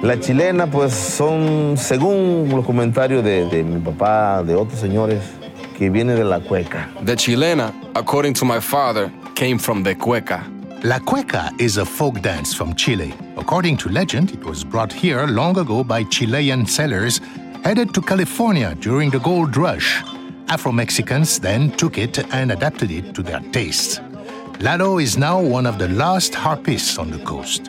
[0.09, 5.21] La chilena, pues son, según los comentarios de, de mi papá, de otros señores,
[5.77, 6.89] que viene de la cueca.
[7.05, 10.51] The chilena, according to my father, came from the cueca.
[10.83, 13.13] La cueca is a folk dance from Chile.
[13.37, 17.21] According to legend, it was brought here long ago by Chilean sailors
[17.63, 20.03] headed to California during the gold rush.
[20.49, 24.01] Afro Mexicans then took it and adapted it to their tastes.
[24.61, 27.69] Lalo is now one of the last harpists on the coast.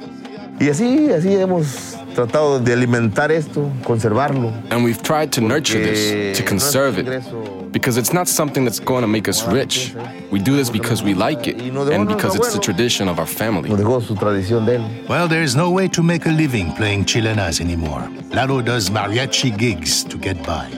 [0.61, 4.51] Y así, así hemos tratado de alimentar esto, conservarlo.
[4.71, 8.27] And we've tried to nurture this, to conserve no es un it, because it's not
[8.27, 9.93] something that's going to make us rich.
[10.31, 13.69] We do this because we like it, and because it's the tradition of our family.
[13.69, 15.07] Nos dejó su tradición de él.
[15.07, 18.07] Well, there's no way to make a living playing chilenas anymore.
[18.31, 20.69] Lalo does mariachi gigs to get by.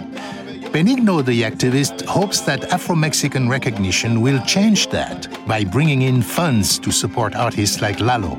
[0.72, 6.80] Benigno, the activist, hopes that Afro Mexican recognition will change that by bringing in funds
[6.80, 8.38] to support artists like Lalo.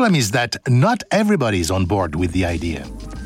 [0.00, 2.80] Problem is that not everybody is on board with the idea.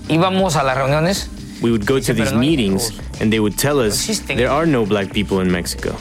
[0.09, 1.29] Íbamos a las reuniones.
[1.63, 5.13] We would go to these meetings and they would tell us there are no black
[5.13, 5.97] people in Mexico.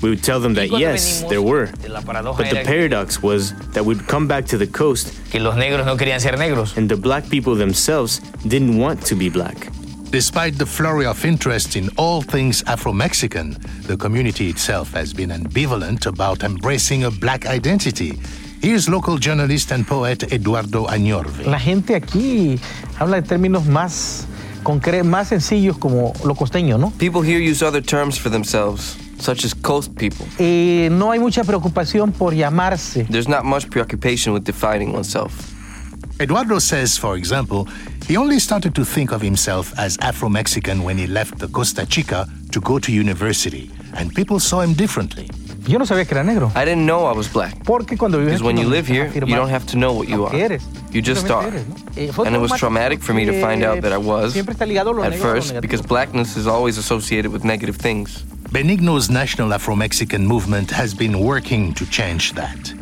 [0.00, 1.66] We would tell them that yes, there were.
[1.82, 5.96] But the paradox was that we'd come back to the coast Que los negros no
[5.96, 6.76] querían ser negros.
[6.76, 9.56] and the black people themselves didn't want to be black.
[10.10, 13.56] Despite the flurry of interest in all things Afro Mexican,
[13.88, 18.20] the community itself has been ambivalent about embracing a black identity.
[18.62, 21.44] Here's local journalist and poet Eduardo Añorve.
[21.46, 22.60] La gente aquí
[22.98, 24.24] habla de términos más,
[24.62, 26.92] concre- más sencillos como lo costeño, ¿no?
[26.98, 30.26] People here use other terms for themselves, such as coast people.
[30.38, 33.04] Eh, no hay mucha preocupación por llamarse.
[33.10, 35.32] There's not much preoccupation with defining oneself.
[36.20, 37.66] Eduardo says, for example,
[38.06, 41.84] he only started to think of himself as Afro Mexican when he left the Costa
[41.84, 45.28] Chica to go to university, and people saw him differently.
[45.66, 46.50] Yo no sabía que era negro.
[46.56, 47.54] I didn't know I was black.
[47.64, 50.26] Porque cuando vives Because when you live here, you don't have to know what you
[50.26, 50.34] are.
[50.34, 50.62] eres.
[50.92, 51.48] You just Simplemente are.
[51.56, 51.76] eres, ¿no?
[51.96, 54.66] Eh, And it was traumatic for me to find out that I was Siempre está
[54.66, 58.24] ligado lo at negro a lo first because blackness is always associated with negative things.
[58.50, 62.74] Benigno's national Afro Mexican movement has been working to change that.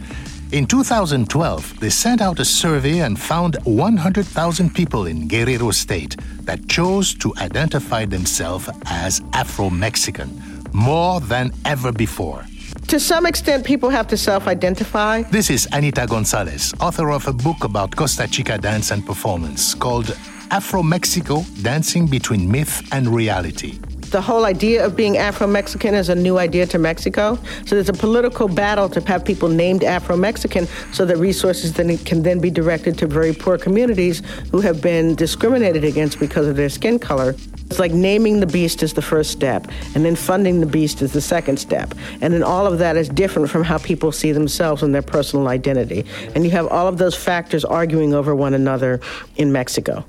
[0.53, 6.67] In 2012, they sent out a survey and found 100,000 people in Guerrero State that
[6.67, 10.29] chose to identify themselves as Afro Mexican,
[10.73, 12.45] more than ever before.
[12.89, 15.23] To some extent, people have to self identify.
[15.23, 20.17] This is Anita Gonzalez, author of a book about Costa Chica dance and performance called
[20.51, 23.79] Afro Mexico Dancing Between Myth and Reality.
[24.11, 27.39] The whole idea of being Afro Mexican is a new idea to Mexico.
[27.65, 31.97] So there's a political battle to have people named Afro Mexican so that resources then
[31.99, 36.57] can then be directed to very poor communities who have been discriminated against because of
[36.57, 37.37] their skin color.
[37.71, 41.13] It's like naming the beast is the first step, and then funding the beast is
[41.13, 41.95] the second step.
[42.21, 45.47] And then all of that is different from how people see themselves and their personal
[45.47, 46.05] identity.
[46.35, 49.01] And you have all of those factors arguing over one another
[49.37, 50.05] in Mexico.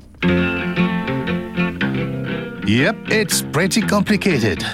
[2.66, 4.66] Yep, it's pretty complicated.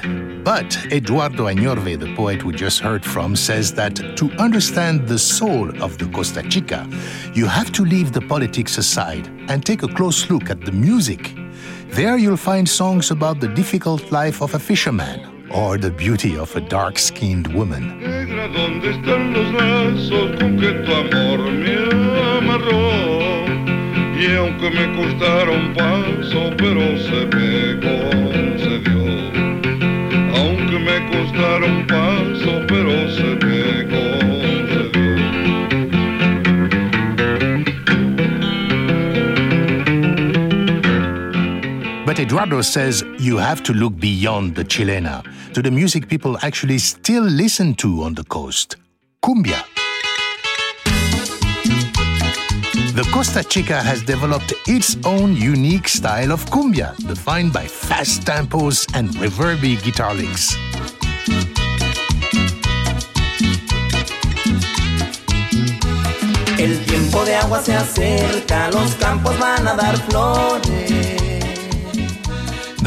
[0.46, 5.70] But Eduardo Añorve, the poet we just heard from, says that to understand the soul
[5.84, 6.88] of the Costa Chica,
[7.34, 11.36] you have to leave the politics aside and take a close look at the music.
[11.90, 16.56] There you'll find songs about the difficult life of a fisherman, or the beauty of
[16.56, 17.84] a dark skinned woman.
[24.20, 27.28] Aunque me costara un paso, pero se
[42.18, 46.80] But Eduardo says you have to look beyond the chilena to the music people actually
[46.80, 48.78] still listen to on the coast
[49.24, 49.62] cumbia.
[52.96, 58.88] The Costa Chica has developed its own unique style of cumbia, defined by fast tempos
[58.96, 60.58] and reverby guitar licks.
[66.58, 71.07] El tiempo de agua se acerca, los campos van a dar flores.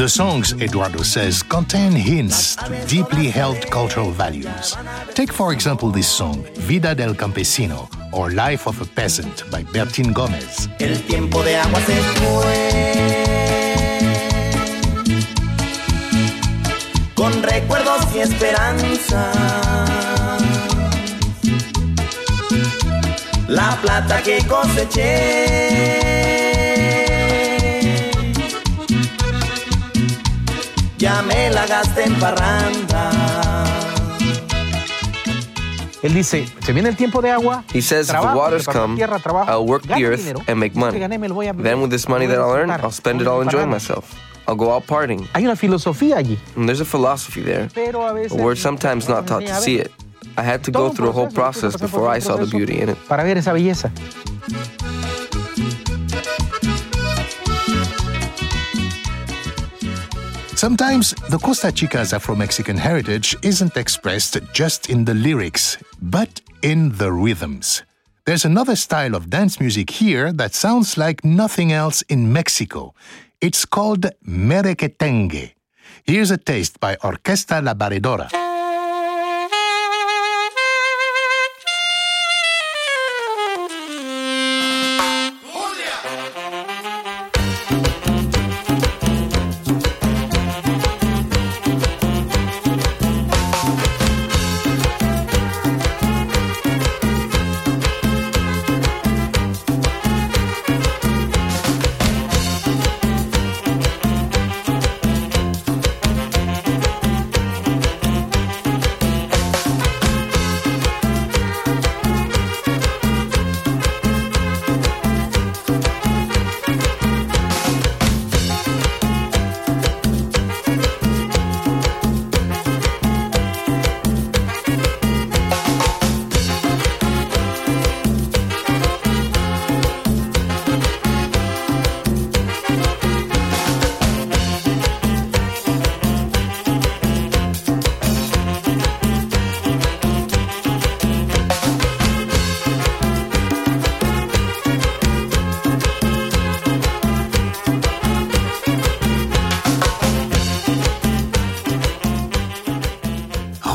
[0.01, 4.75] The songs, Eduardo says, contain hints to deeply held cultural values.
[5.13, 10.11] Take, for example, this song, Vida del Campesino, or Life of a Peasant by Bertin
[10.11, 10.67] Gomez.
[17.13, 19.31] Con recuerdos y esperanza.
[23.47, 26.20] La plata que coseché.
[31.01, 33.09] Ya me la gasté en parranda.
[36.03, 37.63] Él dice, se viene el tiempo de agua.
[37.73, 40.75] He says, if the waters come, tierra, trabajo, I'll work the earth dinero, and make
[40.75, 40.99] money.
[40.99, 43.27] gané me lo voy a- Then with this money that I'll earn, I'll spend it
[43.27, 44.13] all enjoying myself.
[44.47, 45.27] I'll go out partying.
[45.33, 46.37] Hay una filosofía allí.
[46.55, 47.67] And there's a philosophy there.
[47.73, 49.91] Pero a veces But we're sometimes not taught to see it.
[50.37, 52.97] I had to go through a whole process before I saw the beauty in it.
[53.07, 53.91] para ver esa belleza.
[60.61, 66.95] Sometimes the Costa Chica's Afro Mexican heritage isn't expressed just in the lyrics, but in
[66.99, 67.81] the rhythms.
[68.27, 72.93] There's another style of dance music here that sounds like nothing else in Mexico.
[73.41, 75.53] It's called merequetengue.
[76.03, 78.29] Here's a taste by Orquesta La Baredora.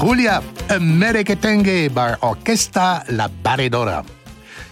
[0.06, 0.40] Julia,
[0.70, 4.06] a merequetengue by Orquesta La Baredora.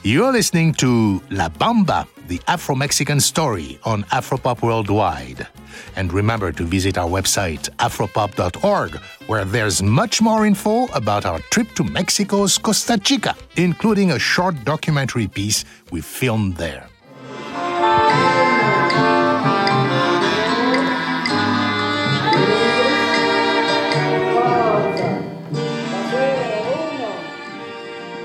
[0.04, 5.48] You're listening to La Bamba, the Afro Mexican story on Afropop Worldwide.
[5.96, 8.94] And remember to visit our website, afropop.org,
[9.26, 14.62] where there's much more info about our trip to Mexico's Costa Chica, including a short
[14.64, 16.86] documentary piece we filmed there.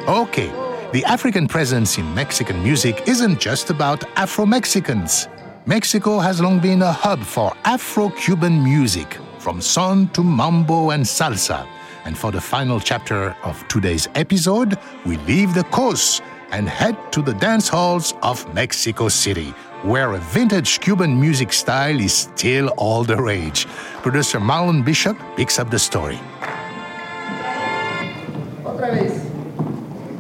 [0.10, 0.48] Okay,
[0.92, 5.28] the African presence in Mexican music isn't just about Afro Mexicans.
[5.68, 11.06] Mexico has long been a hub for Afro Cuban music, from son to mambo and
[11.06, 11.68] salsa.
[12.06, 17.22] And for the final chapter of today's episode, we leave the coast and head to
[17.22, 19.52] the dance halls of Mexico City,
[19.84, 23.68] where a vintage Cuban music style is still all the rage.
[24.02, 26.20] Producer Marlon Bishop picks up the story.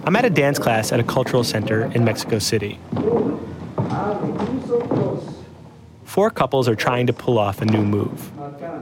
[0.10, 2.80] I'm at a dance class at a cultural center in Mexico City.
[6.04, 8.32] Four couples are trying to pull off a new move.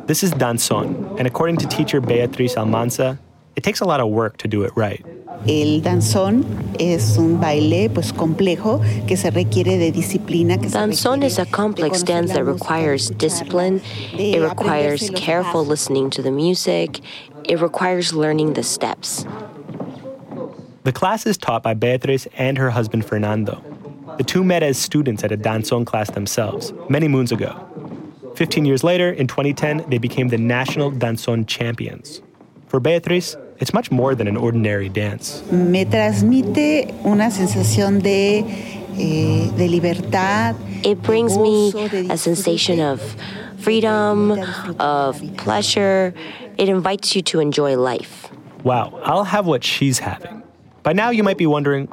[0.07, 3.19] This is danzón, and according to teacher Beatriz Almanza,
[3.57, 5.05] it takes a lot of work to do it right.
[5.45, 6.45] El danzón
[6.79, 10.57] es un baile pues complejo que se requiere de disciplina.
[10.57, 13.81] Que danzón is a complex dance that requires discipline.
[14.13, 17.01] It requires careful listening to the music.
[17.43, 19.25] It requires learning the steps.
[20.87, 23.61] The class is taught by Beatriz and her husband Fernando.
[24.17, 27.51] The two met as students at a danzón class themselves many moons ago.
[28.37, 32.21] 15 years later, in 2010, they became the national danzón champions.
[32.67, 35.43] For Beatriz, it's much more than an ordinary dance.
[35.51, 38.45] Me transmite una sensación de,
[38.97, 40.55] eh, de libertad.
[40.85, 41.73] It brings me
[42.09, 43.01] a sensation of
[43.59, 44.39] freedom,
[44.79, 46.13] of pleasure.
[46.57, 48.29] It invites you to enjoy life.
[48.63, 50.37] Wow, I'll have what she's having.
[50.87, 51.87] By now, you might be wondering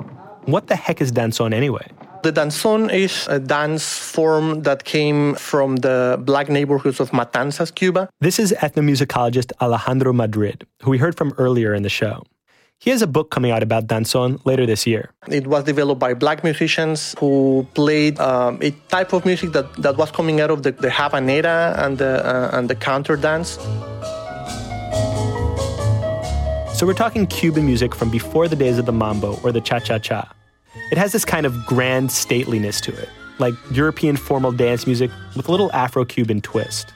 [0.45, 1.85] what the heck is danzón anyway?
[2.23, 8.09] The danzón is a dance form that came from the black neighborhoods of Matanzas, Cuba.
[8.21, 12.23] This is ethnomusicologist Alejandro Madrid, who we heard from earlier in the show.
[12.79, 15.11] He has a book coming out about danzón later this year.
[15.27, 19.97] It was developed by black musicians who played um, a type of music that, that
[19.97, 23.59] was coming out of the, the habanera and the, uh, and the counter dance.
[26.75, 29.79] So we're talking Cuban music from before the days of the mambo or the cha
[29.79, 30.35] cha cha.
[30.91, 33.09] It has this kind of grand stateliness to it,
[33.39, 36.93] like European formal dance music with a little Afro Cuban twist.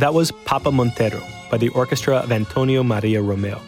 [0.00, 3.60] That was Papa Montero by the orchestra of Antonio Maria Romeu.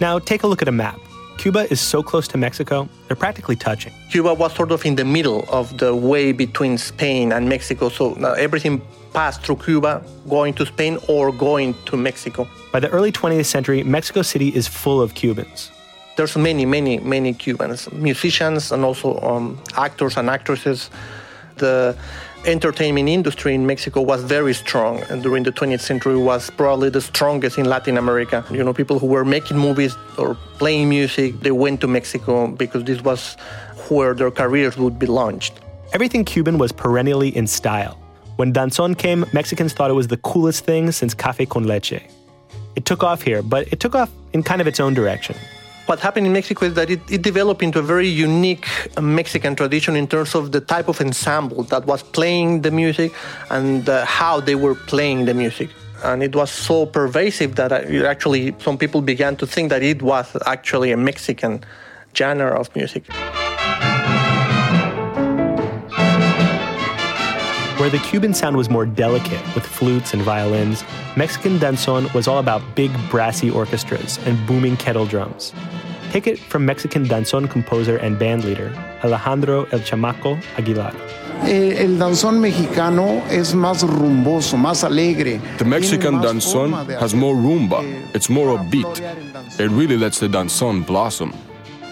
[0.00, 0.96] Now, take a look at a map.
[1.38, 3.92] Cuba is so close to Mexico, they're practically touching.
[4.12, 8.14] Cuba was sort of in the middle of the way between Spain and Mexico, so
[8.34, 8.80] everything
[9.12, 12.46] passed through Cuba, going to Spain or going to Mexico.
[12.70, 15.72] By the early 20th century, Mexico City is full of Cubans.
[16.14, 20.90] There's many, many, many Cubans, musicians and also um, actors and actresses.
[21.56, 21.96] The
[22.46, 27.00] entertainment industry in Mexico was very strong and during the 20th century was probably the
[27.00, 28.44] strongest in Latin America.
[28.50, 32.84] You know, people who were making movies or playing music, they went to Mexico because
[32.84, 33.34] this was
[33.88, 35.54] where their careers would be launched.
[35.92, 37.98] Everything Cuban was perennially in style.
[38.36, 42.00] When danzón came, Mexicans thought it was the coolest thing since café con leche.
[42.76, 45.36] It took off here, but it took off in kind of its own direction
[45.86, 48.66] what happened in Mexico is that it, it, developed into a very unique
[49.00, 53.12] Mexican tradition in terms of the type of ensemble that was playing the music
[53.50, 55.70] and uh, how they were playing the music.
[56.04, 60.36] And it was so pervasive that actually some people began to think that it was
[60.44, 61.64] actually a Mexican
[62.14, 63.04] genre of music.
[67.86, 70.82] Where the Cuban sound was more delicate with flutes and violins,
[71.14, 75.52] Mexican danzón was all about big brassy orchestras and booming kettle drums.
[76.10, 78.74] Take it from Mexican danzón composer and bandleader
[79.04, 80.92] Alejandro El Chamaco Aguilar.
[81.44, 85.40] Eh, el danzón mexicano es más rumboso, más alegre.
[85.58, 87.84] The Mexican danzón has more rumba.
[88.16, 88.98] It's more upbeat.
[89.60, 91.32] It really lets the danzón blossom.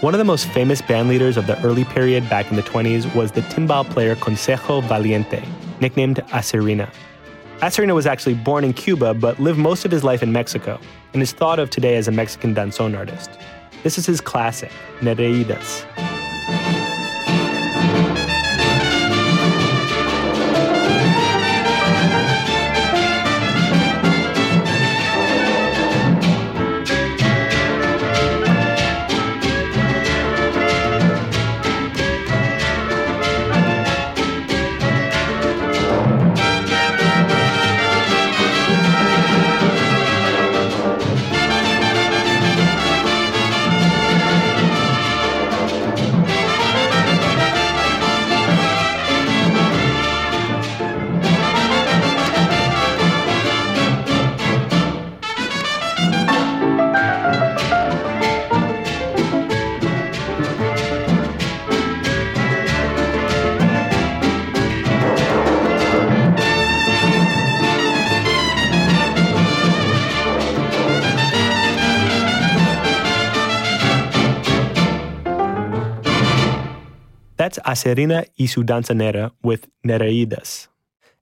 [0.01, 3.31] One of the most famous bandleaders of the early period back in the 20s was
[3.31, 5.41] the timbal player Consejo Valiente,
[5.81, 6.89] nicknamed Acerina.
[7.61, 10.79] Acerina was actually born in Cuba but lived most of his life in Mexico
[11.13, 13.31] and is thought of today as a Mexican danzón artist.
[13.83, 16.14] This is his classic, Nereidas.
[77.85, 80.67] That's Acerina y su danzonera with Nereidas.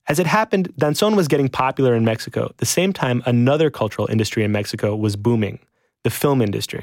[0.08, 4.44] As it happened, danzón was getting popular in Mexico, the same time another cultural industry
[4.44, 5.58] in Mexico was booming
[6.04, 6.82] the film industry.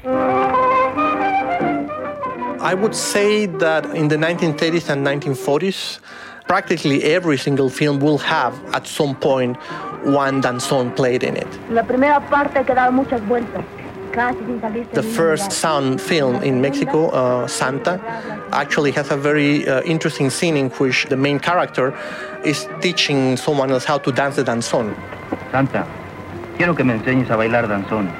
[2.60, 5.98] I would say that in the 1930s and 1940s,
[6.46, 9.56] practically every single film will have at some point
[10.04, 11.48] one danzón played in it.
[11.70, 13.64] La primera parte que daba muchas vueltas.
[14.12, 17.98] Casi sin salirse The first sound film in Mexico, uh, Santa,
[18.52, 21.94] actually has a very uh, interesting scene in which the main character
[22.44, 24.94] is teaching someone else how to dance the danzón.
[25.50, 25.86] Santa,
[26.56, 28.10] quiero que me enseñes a bailar danzón.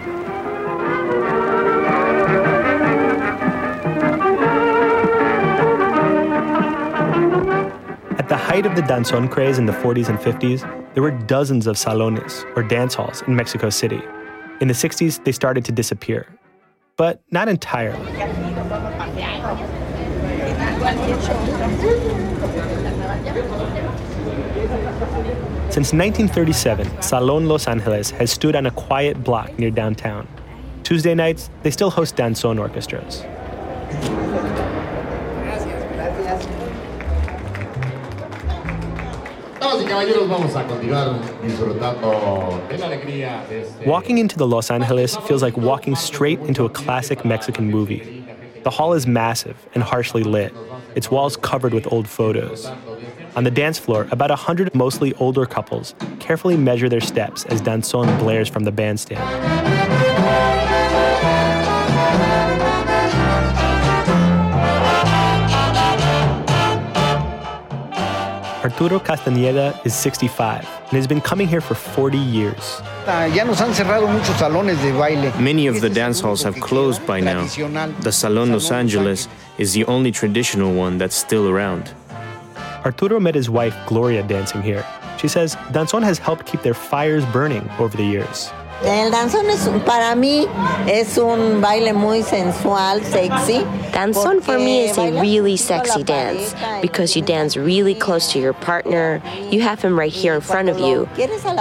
[8.18, 10.60] At the height of the danzón craze in the 40s and 50s,
[10.94, 14.02] there were dozens of salones, or dance halls, in Mexico City.
[14.62, 16.24] In the 60s, they started to disappear.
[16.96, 17.98] But not entirely.
[25.68, 30.28] Since 1937, Salon Los Angeles has stood on a quiet block near downtown.
[30.84, 33.24] Tuesday nights, they still host danzón orchestras.
[39.82, 43.86] Y caballeros, vamos a continuar disfrutando de la alegría de este.
[43.86, 48.24] Walking into the Los Angeles feels like walking straight into a classic Mexican movie.
[48.62, 50.52] The hall is massive and harshly lit,
[50.94, 52.70] its walls covered with old photos.
[53.34, 57.60] On the dance floor, about a hundred mostly older couples carefully measure their steps as
[57.60, 59.81] danzón blares from the bandstand.
[68.62, 72.80] Arturo Castañeda is 65 and has been coming here for 40 years.
[73.08, 75.32] Ah, ya nos han cerrado muchos salones de baile.
[75.40, 77.44] Many of the dance halls have closed by now.
[78.02, 79.26] The Salon Los Angeles
[79.58, 81.92] is the only traditional one that's still around.
[82.84, 84.84] Arturo met his wife Gloria dancing here.
[85.18, 88.52] She says danzón has helped keep their fires burning over the years.
[88.84, 90.48] El danzón es, para mí
[90.88, 93.64] es un baile muy sensual, sexy.
[93.92, 98.52] Danzón for me is a really sexy dance because you dance really close to your
[98.52, 99.22] partner.
[99.50, 101.08] You have him right here in front of you.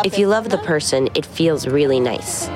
[0.03, 2.47] If you love the person, it feels really nice.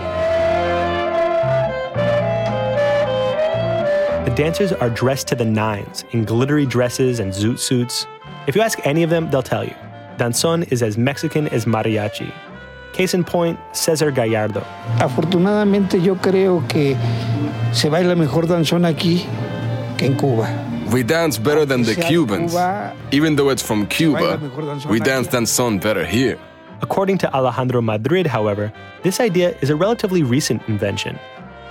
[4.26, 8.08] The dancers are dressed to the nines in glittery dresses and zoot suits.
[8.48, 9.76] If you ask any of them, they'll tell you.
[10.18, 12.34] Danzón is as Mexican as mariachi.
[12.96, 14.64] Case in point, Cesar Gallardo.
[15.00, 16.96] Afortunadamente yo creo que
[17.74, 19.26] se baila mejor danzón aquí
[19.98, 20.48] que en Cuba.
[20.94, 22.56] We dance better than the Cubans.
[23.12, 25.10] Even though it's from Cuba, baila mejor danzón we aquí.
[25.10, 26.38] dance danzón better here.
[26.82, 28.72] According to Alejandro Madrid, however,
[29.04, 31.20] this idea is a relatively recent invention.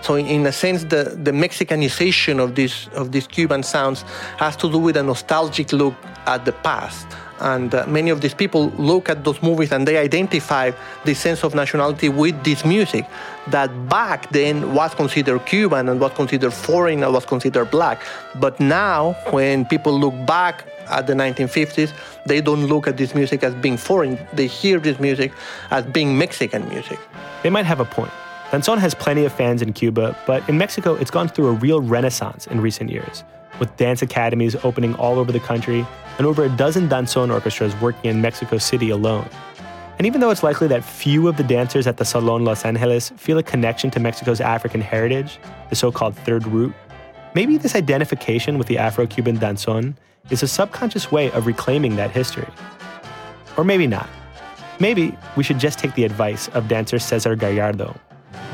[0.02, 4.04] So in, in a sense, the, the Mexicanization of these of these Cuban sounds
[4.36, 5.94] has to do with a nostalgic look
[6.26, 7.06] at the past.
[7.40, 10.70] And uh, many of these people look at those movies and they identify
[11.04, 13.06] the sense of nationality with this music
[13.48, 18.00] that back then was considered Cuban and was considered foreign and was considered black.
[18.36, 21.92] But now, when people look back at the 1950s,
[22.26, 24.18] they don't look at this music as being foreign.
[24.32, 25.32] They hear this music
[25.70, 26.98] as being Mexican music.
[27.42, 28.12] They might have a point.
[28.50, 31.80] Danzón has plenty of fans in Cuba, but in Mexico, it's gone through a real
[31.80, 33.24] renaissance in recent years,
[33.58, 35.86] with dance academies opening all over the country
[36.18, 39.28] and over a dozen danzón orchestras working in Mexico City alone.
[39.98, 43.10] And even though it's likely that few of the dancers at the Salon Los Angeles
[43.16, 45.38] feel a connection to Mexico's African heritage,
[45.70, 46.74] the so called third root,
[47.34, 49.94] maybe this identification with the Afro Cuban danzón
[50.30, 52.48] is a subconscious way of reclaiming that history.
[53.56, 54.08] Or maybe not.
[54.80, 57.94] Maybe we should just take the advice of dancer Cesar Gallardo.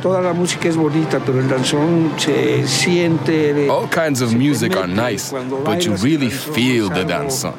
[0.02, 3.68] Toda la música es bonita, pero el danzón se siente.
[3.68, 7.54] All kinds of music are nice, but you really feel the danzón.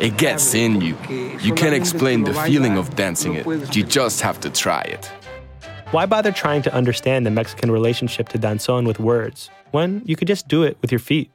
[0.00, 0.96] It gets in you.
[1.40, 3.46] You can't explain the feeling of dancing it.
[3.76, 5.10] You just have to try it.
[5.92, 10.28] Why bother trying to understand the Mexican relationship to danzón with words when you could
[10.28, 11.30] just do it with your feet?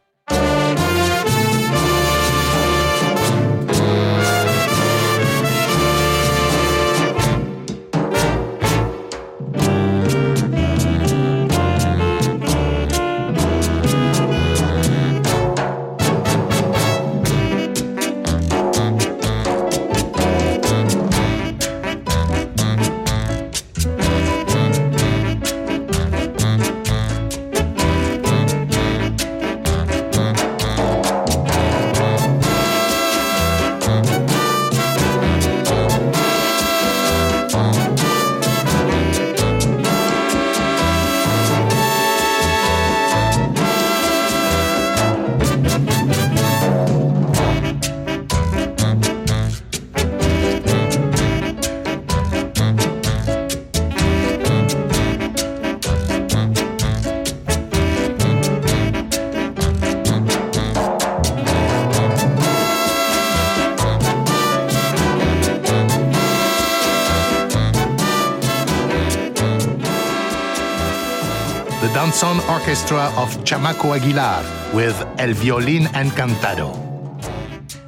[72.49, 76.77] Orchestra of Chamaco Aguilar with El Violín Encantado.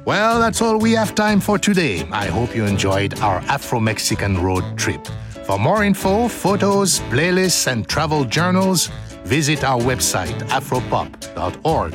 [0.06, 2.08] Well, that's all we have time for today.
[2.10, 5.06] I hope you enjoyed our Afro Mexican road trip.
[5.44, 8.88] For more info, photos, playlists, and travel journals,
[9.24, 11.92] visit our website, afropop.org.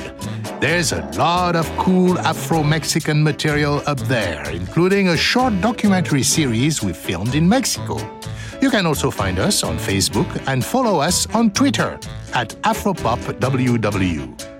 [0.60, 6.80] There's a lot of cool Afro Mexican material up there, including a short documentary series
[6.80, 7.98] we filmed in Mexico.
[8.60, 11.98] You can also find us on Facebook and follow us on Twitter
[12.34, 14.52] at AfropopWW.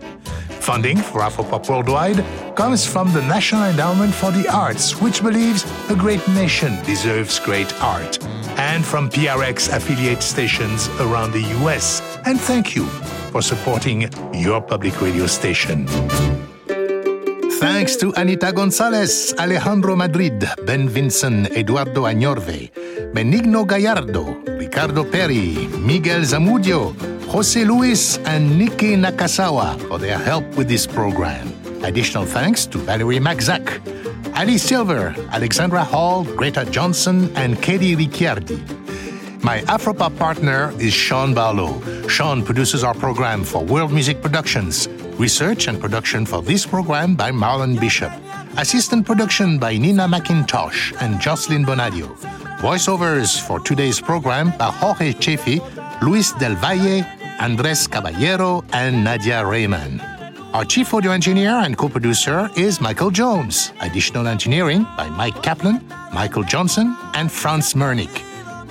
[0.62, 5.97] Funding for Afropop Worldwide comes from the National Endowment for the Arts, which believes a
[5.97, 8.23] great nation deserves great art,
[8.57, 12.01] and from PRX affiliate stations around the US.
[12.27, 12.87] And thank you
[13.33, 15.89] for supporting your public radio station.
[17.59, 22.70] Thanks to Anita Gonzalez, Alejandro Madrid, Ben Vinson, Eduardo Añorve,
[23.12, 26.95] Benigno Gallardo, Ricardo Perry, Miguel Zamudio,
[27.33, 31.49] Jose Luis, and Nikki Nakasawa for their help with this program.
[31.83, 33.80] Additional thanks to Valerie Maxac,
[34.37, 38.61] Ali Silver, Alexandra Hall, Greta Johnson, and Katie Ricciardi.
[39.43, 41.80] My Afropop partner is Sean Barlow.
[42.07, 44.87] Sean produces our program for World Music Productions.
[45.18, 48.12] Research and production for this program by Marlon Bishop.
[48.59, 52.14] Assistant production by Nina McIntosh and Jocelyn Bonadio.
[52.59, 55.61] Voiceovers for today's program by Jorge Chefi,
[56.03, 57.07] Luis Del Valle,
[57.43, 60.01] Andres Caballero, and Nadia Rayman.
[60.55, 63.72] Our chief audio engineer and co producer is Michael Jones.
[63.80, 65.84] Additional engineering by Mike Kaplan,
[66.14, 68.22] Michael Johnson, and Franz Mernick.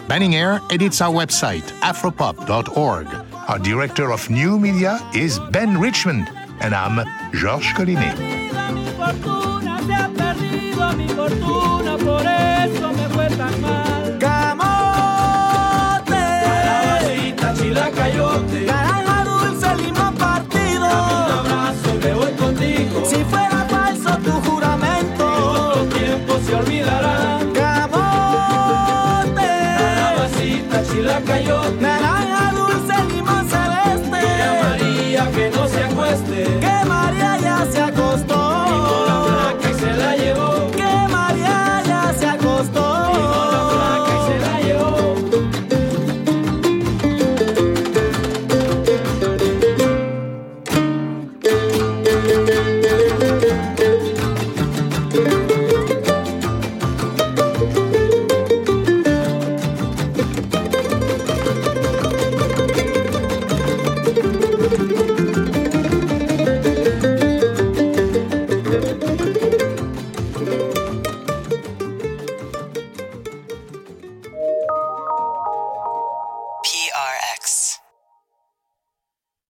[0.07, 3.07] Banning Eyre edits our website, afropop.org.
[3.49, 6.29] Our director of new media is Ben Richmond,
[6.61, 8.15] and I'm Georges Collinet.